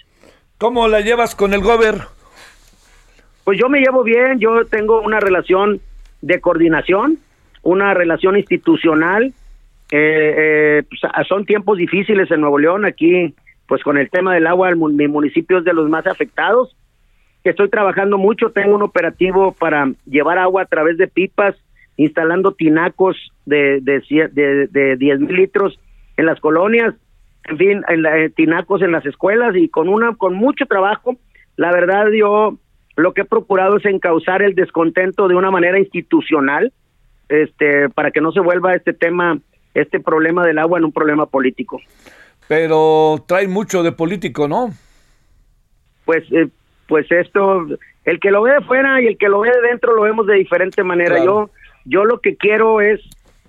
[0.59, 1.95] ¿Cómo la llevas con el gober?
[3.43, 5.81] Pues yo me llevo bien, yo tengo una relación
[6.21, 7.17] de coordinación,
[7.63, 9.33] una relación institucional.
[9.91, 13.35] eh, eh, pues, ah, son tiempos difíciles en Nuevo León, aquí,
[13.67, 16.75] pues con el tema del agua, mi municipio es de los más afectados.
[17.43, 21.55] Estoy trabajando mucho, tengo un operativo para llevar agua a través de pipas,
[21.97, 24.01] instalando tinacos de, de,
[24.31, 25.79] de, de 10 mil litros
[26.17, 26.93] en las colonias,
[27.45, 31.17] en fin, en eh, tinacos en las escuelas y con una con mucho trabajo.
[31.57, 32.57] La verdad, yo
[33.01, 36.71] lo que he procurado es encauzar el descontento de una manera institucional,
[37.29, 39.39] este, para que no se vuelva este tema,
[39.73, 41.81] este problema del agua en un problema político.
[42.47, 44.71] Pero trae mucho de político, ¿no?
[46.05, 46.49] Pues, eh,
[46.87, 47.65] pues esto,
[48.03, 50.27] el que lo ve de fuera y el que lo ve de dentro lo vemos
[50.27, 51.15] de diferente manera.
[51.15, 51.25] Claro.
[51.25, 51.49] Yo,
[51.85, 52.99] yo lo que quiero es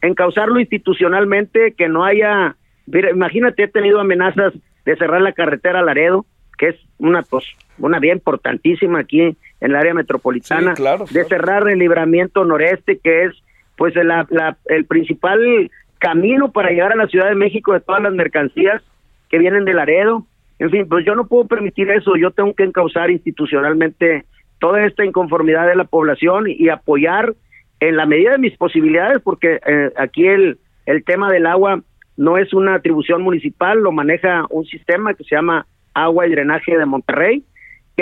[0.00, 4.53] encauzarlo institucionalmente, que no haya, mira, imagínate, he tenido amenazas
[4.84, 6.26] de cerrar la carretera a Laredo,
[6.59, 7.44] que es una pues
[7.79, 12.99] una vía importantísima aquí en el área metropolitana, Sí, claro, de cerrar el libramiento noreste,
[12.99, 13.33] que es
[13.77, 18.03] pues la- la- el principal camino para llegar a la Ciudad de México de todas
[18.03, 18.83] las mercancías
[19.31, 20.27] que vienen de Laredo.
[20.59, 24.25] En fin, pues yo no puedo permitir eso, yo tengo que encauzar institucionalmente
[24.61, 27.35] toda esta inconformidad de la población y apoyar
[27.81, 31.81] en la medida de mis posibilidades, porque eh, aquí el, el tema del agua
[32.16, 36.77] no es una atribución municipal, lo maneja un sistema que se llama Agua y Drenaje
[36.79, 37.43] de Monterrey,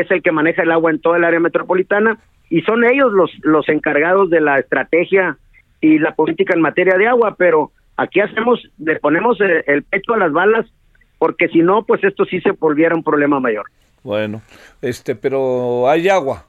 [0.01, 3.13] que es el que maneja el agua en toda el área metropolitana, y son ellos
[3.13, 5.37] los, los encargados de la estrategia
[5.81, 10.19] y la política en materia de agua, pero aquí hacemos, le ponemos el pecho a
[10.19, 10.67] las balas,
[11.19, 13.67] porque si no, pues esto sí se volviera un problema mayor.
[14.03, 14.41] Bueno,
[14.81, 16.47] este, pero hay agua.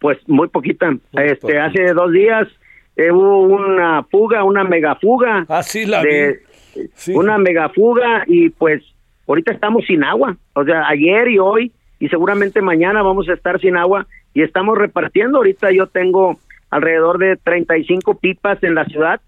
[0.00, 0.92] Pues muy poquita.
[1.12, 1.64] este, poquita.
[1.66, 2.48] hace dos días
[2.96, 5.46] eh, hubo una fuga, una megafuga.
[5.48, 6.40] Ah, sí, la de,
[6.74, 6.88] vi.
[6.94, 7.12] Sí.
[7.14, 8.82] Una megafuga y pues
[9.28, 13.60] ahorita estamos sin agua, o sea, ayer y hoy y seguramente mañana vamos a estar
[13.60, 16.38] sin agua y estamos repartiendo, ahorita yo tengo
[16.70, 19.20] alrededor de 35 pipas en la ciudad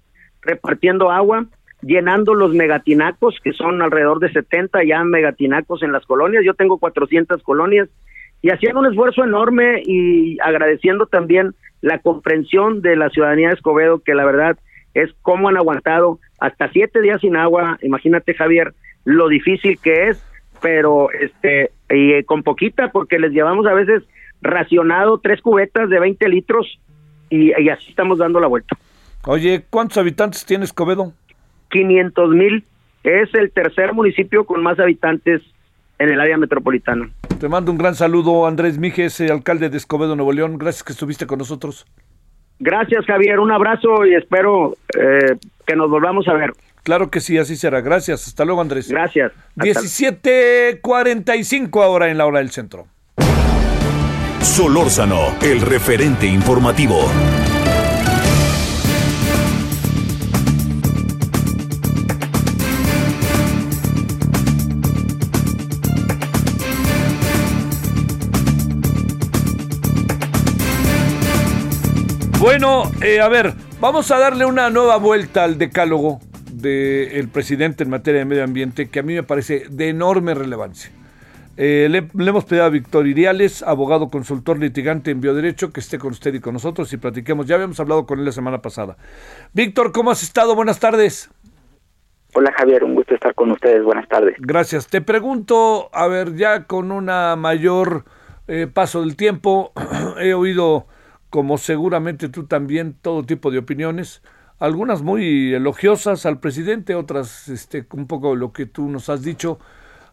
[0.43, 1.47] repartiendo agua,
[1.83, 6.79] llenando los megatinacos, que son alrededor de 70 ya megatinacos en las colonias, yo tengo
[6.79, 7.89] 400 colonias,
[8.43, 14.01] y haciendo un esfuerzo enorme y agradeciendo también la comprensión de la ciudadanía de Escobedo,
[14.05, 14.57] que la verdad
[14.95, 20.25] es cómo han aguantado hasta siete días sin agua, imagínate Javier, lo difícil que es,
[20.67, 24.03] pero este, y eh, con poquita, porque les llevamos a veces
[24.43, 26.81] racionado tres cubetas de 20 litros
[27.31, 28.77] y, y así estamos dando la vuelta.
[29.27, 31.13] Oye, ¿cuántos habitantes tiene Escobedo?
[31.71, 32.65] 500 mil.
[33.05, 35.41] Es el tercer municipio con más habitantes
[36.01, 37.11] en el área metropolitana.
[37.39, 40.59] Te mando un gran saludo, Andrés Mijes, alcalde de Escobedo, Nuevo León.
[40.59, 41.87] Gracias que estuviste con nosotros.
[42.59, 43.39] Gracias, Javier.
[43.39, 46.51] Un abrazo y espero eh, que nos volvamos a ver.
[46.87, 47.81] Claro que sí, así será.
[47.81, 48.29] Gracias.
[48.29, 48.89] Hasta luego, Andrés.
[48.89, 49.33] Gracias.
[49.57, 52.87] 17:45 ahora en la hora del centro.
[54.41, 57.11] Solórzano, el referente informativo.
[72.39, 76.21] Bueno, eh, a ver, vamos a darle una nueva vuelta al decálogo
[76.67, 80.91] del presidente en materia de medio ambiente que a mí me parece de enorme relevancia.
[81.57, 85.99] Eh, le, le, hemos pedido a Víctor Iriales, abogado consultor litigante en bioderecho, que esté
[85.99, 87.47] con usted y con nosotros y platiquemos.
[87.47, 88.97] Ya habíamos hablado con él la semana pasada.
[89.55, 90.55] Víctor, ¿cómo has estado?
[90.55, 91.31] Buenas tardes.
[92.35, 93.83] Hola Javier, un gusto estar con ustedes.
[93.83, 94.37] Buenas tardes.
[94.39, 94.89] Gracias.
[94.89, 98.05] Te pregunto, a ver, ya con una mayor
[98.49, 99.73] eh, paso del tiempo,
[100.21, 100.87] he oído,
[101.31, 104.23] como seguramente tú también, todo tipo de opiniones
[104.59, 109.59] algunas muy elogiosas al presidente, otras este, un poco lo que tú nos has dicho.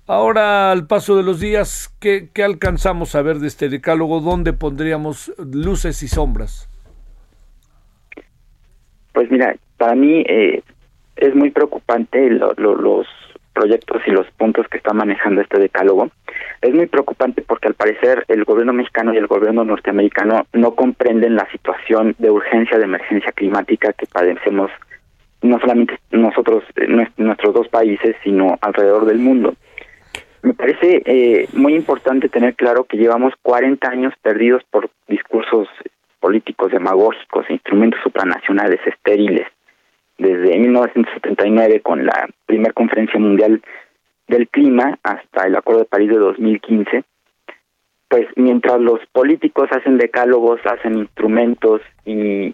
[0.05, 4.19] Ahora, al paso de los días, ¿qué, ¿qué, alcanzamos a ver de este decálogo?
[4.19, 6.69] ¿Dónde pondríamos luces y sombras?
[9.13, 10.61] Pues mira, para mí eh,
[11.15, 13.07] es muy preocupante lo, lo, los
[13.53, 16.09] proyectos y los puntos que está manejando este decálogo.
[16.63, 21.35] Es muy preocupante porque al parecer el gobierno mexicano y el gobierno norteamericano no comprenden
[21.35, 24.71] la situación de urgencia de emergencia climática que padecemos
[25.41, 26.63] no solamente nosotros,
[27.17, 29.55] nuestros dos países, sino alrededor del mundo.
[30.41, 35.67] Me parece eh, muy importante tener claro que llevamos 40 años perdidos por discursos
[36.21, 39.47] políticos demagógicos e instrumentos supranacionales estériles
[40.17, 43.61] desde 1979 con la primera conferencia mundial
[44.27, 47.03] del clima hasta el Acuerdo de París de 2015,
[48.13, 52.53] pues mientras los políticos hacen decálogos, hacen instrumentos y,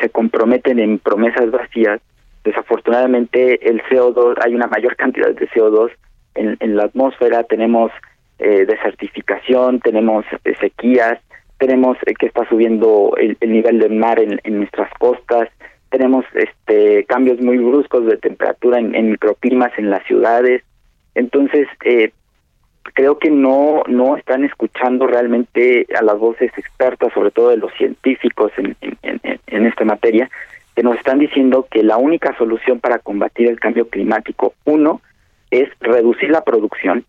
[0.00, 2.00] se comprometen en promesas vacías,
[2.44, 5.90] desafortunadamente el CO2, hay una mayor cantidad de CO2
[6.34, 7.90] en, en la atmósfera, tenemos
[8.38, 11.18] eh, desertificación, tenemos eh, sequías,
[11.58, 15.48] tenemos eh, que está subiendo el, el nivel del mar en, en nuestras costas,
[15.88, 20.62] tenemos este cambios muy bruscos de temperatura en, en microclimas en las ciudades
[21.16, 22.12] entonces eh,
[22.94, 27.72] creo que no no están escuchando realmente a las voces expertas sobre todo de los
[27.74, 30.30] científicos en, en, esta materia
[30.76, 35.00] que nos están diciendo que la única solución para combatir el cambio climático uno
[35.50, 37.04] es reducir la producción.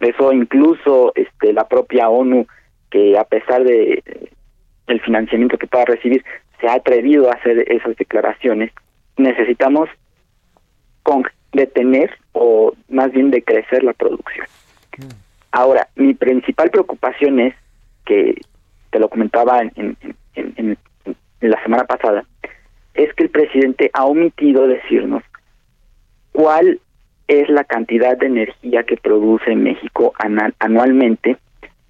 [0.00, 2.46] Eso incluso este la propia ONU
[2.90, 4.02] que a pesar de
[4.88, 6.24] el financiamiento que pueda recibir
[6.60, 8.72] se ha atrevido a hacer esas declaraciones,
[9.16, 9.88] necesitamos
[11.04, 14.46] con detener o más bien decrecer la producción.
[15.50, 17.54] Ahora, mi principal preocupación es
[18.04, 18.34] que,
[18.90, 19.96] te lo comentaba en, en,
[20.34, 20.54] en,
[21.40, 22.24] en, la semana pasada,
[22.94, 25.22] es que el presidente ha omitido decirnos
[26.32, 26.80] cuál
[27.28, 30.12] es la cantidad de energía que produce México
[30.58, 31.36] anualmente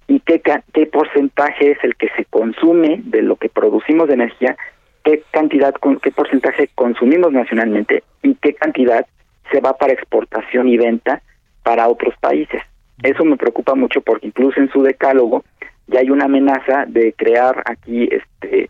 [0.07, 0.41] y qué,
[0.73, 4.57] qué porcentaje es el que se consume de lo que producimos de energía,
[5.03, 9.05] qué cantidad, qué porcentaje consumimos nacionalmente y qué cantidad
[9.51, 11.21] se va para exportación y venta
[11.63, 12.61] para otros países.
[13.01, 15.43] Eso me preocupa mucho porque incluso en su decálogo
[15.87, 18.69] ya hay una amenaza de crear aquí este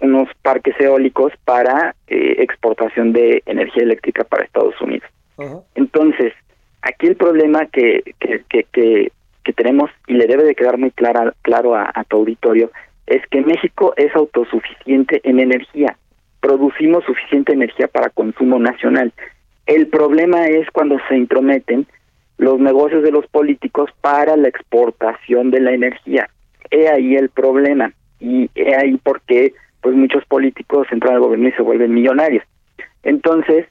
[0.00, 5.08] unos parques eólicos para eh, exportación de energía eléctrica para Estados Unidos.
[5.36, 5.64] Uh -huh.
[5.74, 6.34] Entonces,
[6.82, 9.12] aquí el problema que, que, que, que
[9.46, 12.72] que tenemos y le debe de quedar muy clara, claro a, a, tu auditorio
[13.06, 15.96] es que México es autosuficiente en energía,
[16.40, 19.12] producimos suficiente energía para consumo nacional.
[19.66, 21.86] El problema es cuando se intrometen
[22.38, 26.30] los negocios de los políticos para la exportación de la energía.
[26.70, 31.48] He ahí el problema y he ahí por qué pues muchos políticos entran al gobierno
[31.48, 32.44] y se vuelven millonarios.
[33.02, 33.66] Entonces,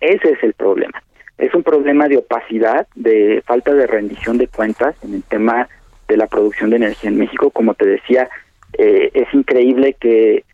[0.00, 1.02] ese es el problema.
[1.38, 5.68] Es un problema de opacidad, de falta de rendición de cuentas en el tema
[6.08, 7.50] de la producción de energía en México.
[7.50, 8.28] Como te decía,
[8.74, 10.44] eh, es increíble que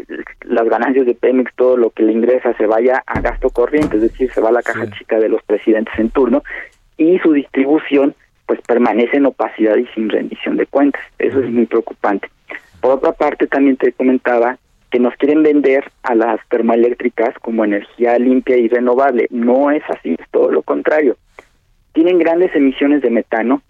[0.43, 4.03] las ganancias de Pemex, todo lo que le ingresa, se vaya a gasto corriente, es
[4.03, 6.43] decir, se va a la caja chica de los presidentes en turno
[6.97, 8.15] y su distribución
[8.47, 11.03] pues permanece en opacidad y sin rendición de cuentas.
[11.19, 12.29] Eso es muy preocupante.
[12.81, 14.59] Por otra parte, también te comentaba
[14.91, 19.27] que nos quieren vender a las termoeléctricas como energía limpia y renovable.
[19.31, 21.17] No es así, es todo lo contrario.
[21.95, 23.62] Tienen grandes emisiones de metano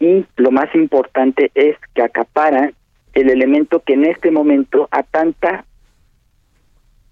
[0.00, 2.74] y lo más importante es que acaparan
[3.14, 5.64] el elemento que en este momento a tanta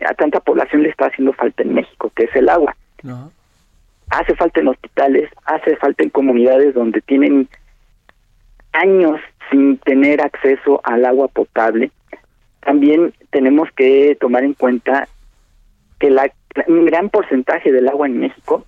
[0.04, 2.76] a tanta población le está haciendo falta en México, que es el agua.
[4.10, 7.48] Hace falta en hospitales, hace falta en comunidades donde tienen
[8.72, 11.90] años sin tener acceso al agua potable.
[12.60, 15.08] También tenemos que tomar en cuenta
[15.98, 16.30] que la,
[16.66, 18.64] un gran porcentaje del agua en México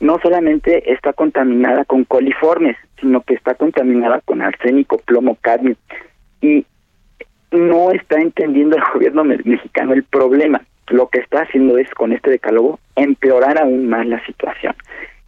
[0.00, 5.76] no solamente está contaminada con coliformes, sino que está contaminada con arsénico, plomo, cadmio.
[6.40, 6.64] Y
[7.50, 10.62] no está entendiendo el gobierno mexicano el problema.
[10.88, 14.74] Lo que está haciendo es, con este decálogo, empeorar aún más la situación.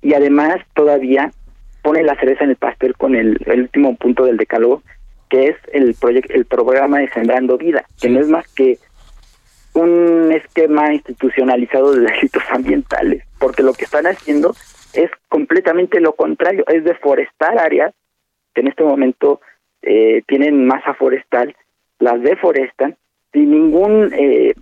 [0.01, 1.31] Y además, todavía
[1.83, 4.83] pone la cereza en el pastel con el, último punto del decálogo,
[5.29, 8.79] que es el, proyecto, el programa de Sembrando Vida, que no es más que
[9.75, 14.55] un esquema institucionalizado de delitos ambientales, porque lo que están haciendo
[14.95, 17.95] es completamente lo contrario, es deforestar áreas
[18.55, 19.41] que en este momento
[19.83, 21.55] eh, tienen masa forestal,
[21.99, 22.97] las deforestan
[23.33, 24.55] sin ningún eh,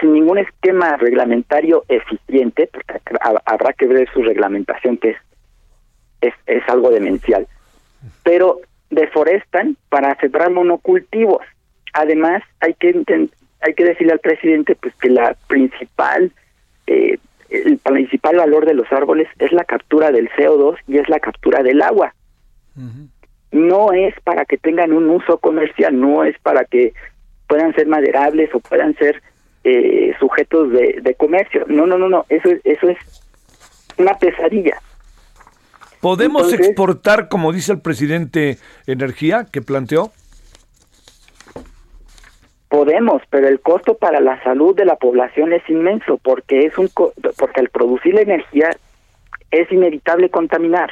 [0.00, 3.00] sin ningún esquema reglamentario eficiente, porque
[3.44, 5.16] habrá que ver su reglamentación que
[6.20, 7.46] es, es, algo demencial,
[8.22, 8.60] pero
[8.90, 11.42] deforestan para sembrar monocultivos.
[11.94, 13.28] Además, hay que
[13.60, 16.30] hay que decirle al presidente pues que la principal
[16.86, 17.18] eh,
[17.48, 21.62] el principal valor de los árboles es la captura del CO2 y es la captura
[21.62, 22.14] del agua.
[23.52, 26.92] No es para que tengan un uso comercial, no es para que
[27.48, 29.22] puedan ser maderables o puedan ser
[29.64, 31.64] eh, sujetos de, de, comercio.
[31.68, 32.98] No, no, no, no, eso, eso es
[33.98, 34.80] una pesadilla.
[36.00, 40.12] ¿Podemos exportar, como dice el presidente, energía que planteó?
[42.68, 46.88] Podemos, pero el costo para la salud de la población es inmenso porque es un
[46.90, 48.70] porque al producir la energía
[49.50, 50.90] es inevitable contaminar.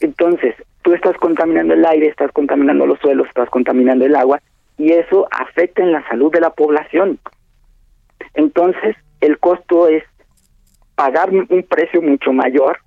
[0.00, 4.40] Entonces, tú estás contaminando el aire, estás contaminando los suelos, estás contaminando el agua
[4.76, 7.18] y eso afecta en la salud de la población.
[8.34, 10.04] Entonces, el costo es
[10.94, 12.78] pagar un precio mucho mayor,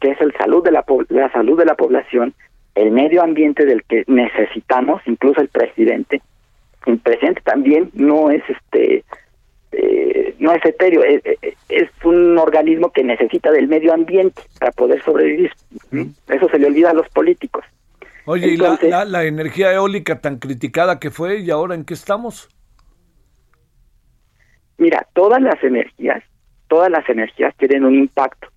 [0.00, 2.34] que es el salud de la, la salud de la población,
[2.74, 6.22] el medio ambiente del que necesitamos, incluso el presidente,
[6.86, 9.04] el presidente también no es este
[9.72, 11.22] eh, no es etéreo, es,
[11.68, 15.52] es, un organismo que necesita del medio ambiente para poder sobrevivir.
[16.28, 17.64] Eso se le olvida a los políticos.
[18.24, 22.48] Oye, ¿y la, la, energía eólica tan criticada que fue y ahora en qué estamos?
[24.78, 26.22] Mira, todas las energías,
[26.68, 28.48] todas las energías tienen un impacto,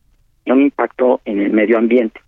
[0.45, 2.21] un impacto en el medio ambiente.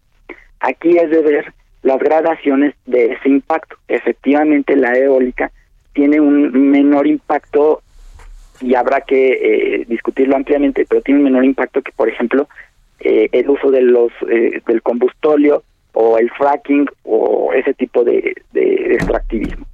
[0.60, 3.78] Aquí es de ver las gradaciones de ese impacto.
[3.88, 5.52] Efectivamente, la eólica
[5.94, 7.82] tiene un menor impacto
[8.62, 9.34] y habrá que
[9.82, 12.48] eh, discutirlo ampliamente, pero tiene un menor impacto que, por ejemplo,
[13.00, 18.36] eh, el uso de los eh, del combustóleo o el fracking o ese tipo de,
[18.54, 19.66] extractivismo.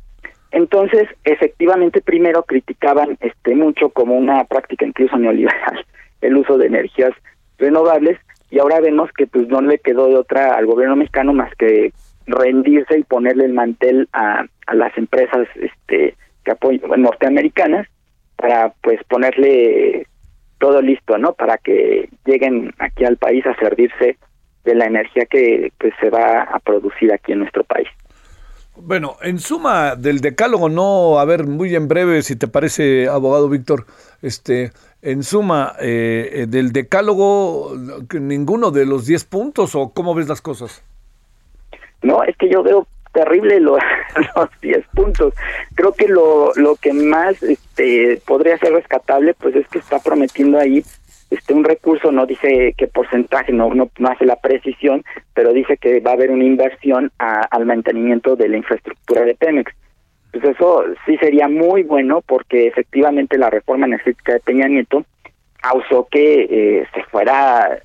[0.52, 5.86] Entonces, efectivamente, primero criticaban este mucho como una práctica incluso neoliberal
[6.22, 7.12] el uso de energías
[7.58, 8.20] renovables
[8.50, 11.94] y ahora vemos que pues no le quedó de otra al gobierno mexicano más que
[12.28, 17.88] rendirse y ponerle el mantel a, a las empresas este que apoyan norteamericanas
[18.42, 20.08] para pues ponerle
[20.60, 21.34] todo listo, ¿no?
[21.34, 24.18] Para que lleguen aquí al país a servirse
[24.64, 27.88] de la energía que pues se va a producir aquí en nuestro país.
[28.76, 33.50] Bueno, en suma del decálogo, no, a ver, muy en breve, si te parece, abogado
[33.50, 33.86] Víctor,
[34.22, 34.72] este,
[35.02, 37.74] en suma eh, del decálogo,
[38.14, 40.84] ninguno de los 10 puntos, o cómo ves las cosas?
[42.02, 43.80] No, es que yo veo terrible los,
[44.36, 45.34] los 10 puntos.
[45.76, 50.60] Creo que lo, lo que más este, podría ser rescatable, pues es que está prometiendo
[50.60, 50.84] ahí
[51.32, 55.04] este un recurso, no dice qué porcentaje, no, no, hace la precisión,
[55.34, 59.74] pero dice que va a haber una inversión al mantenimiento de la infraestructura de Pemex.
[60.32, 65.06] Pues eso sí sería muy bueno porque efectivamente la reforma energética de Peña Nieto
[65.62, 67.82] causó que eh, se fuera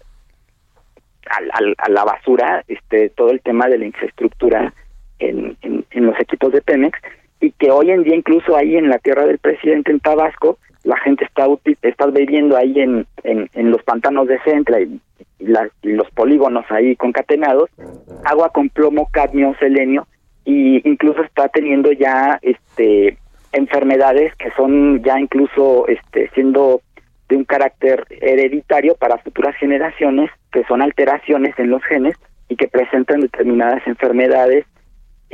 [1.29, 4.73] a, la basura este todo el tema de la infraestructura
[5.19, 6.99] en, en, los equipos de Pemex
[7.41, 10.97] y que hoy en día incluso ahí en la tierra del presidente en Tabasco la
[10.99, 11.47] gente está
[11.83, 15.01] está viviendo ahí en, en, los pantanos de Centra y
[15.41, 17.71] la- los polígonos ahí concatenados,
[18.25, 20.07] agua con plomo, cadmio, selenio,
[20.45, 23.19] y incluso está teniendo ya este
[23.53, 26.83] enfermedades que son ya incluso este siendo
[27.29, 32.15] de un carácter hereditario para futuras generaciones, que son alteraciones en los genes
[32.49, 34.65] y que presentan determinadas enfermedades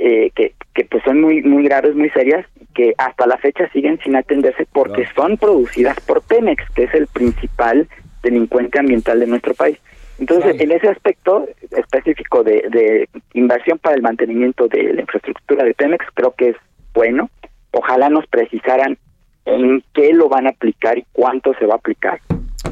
[0.05, 4.01] eh, que, que pues son muy muy graves, muy serias, que hasta la fecha siguen
[4.03, 7.89] sin atenderse porque son producidas por Pemex, que es el principal
[8.23, 9.79] delincuente ambiental de nuestro país.
[10.19, 15.75] Entonces, en ese aspecto específico de, de inversión para el mantenimiento de la infraestructura de
[15.75, 16.57] Pemex, creo que es
[16.95, 17.31] bueno.
[17.73, 18.99] Ojalá nos precisaran
[19.45, 22.21] en qué lo van a aplicar y cuánto se va a aplicar.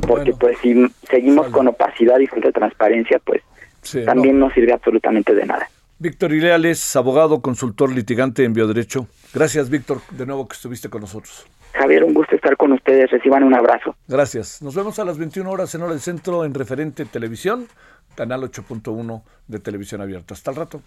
[0.07, 3.43] Porque pues si seguimos con opacidad y falta de transparencia, pues
[3.83, 5.68] Sí, también no sirve absolutamente de nada.
[6.01, 9.07] Víctor Ileales, abogado, consultor, litigante en bioderecho.
[9.34, 11.46] Gracias, Víctor, de nuevo que estuviste con nosotros.
[11.74, 13.11] Javier, un gusto estar con ustedes.
[13.11, 13.94] Reciban un abrazo.
[14.09, 14.62] Gracias.
[14.62, 17.68] Nos vemos a las 21 horas en Hora del Centro en Referente Televisión,
[18.14, 20.32] canal 8.1 de Televisión Abierta.
[20.32, 20.80] Hasta el rato.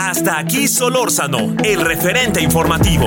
[0.00, 3.06] Hasta aquí Solórzano, el referente informativo.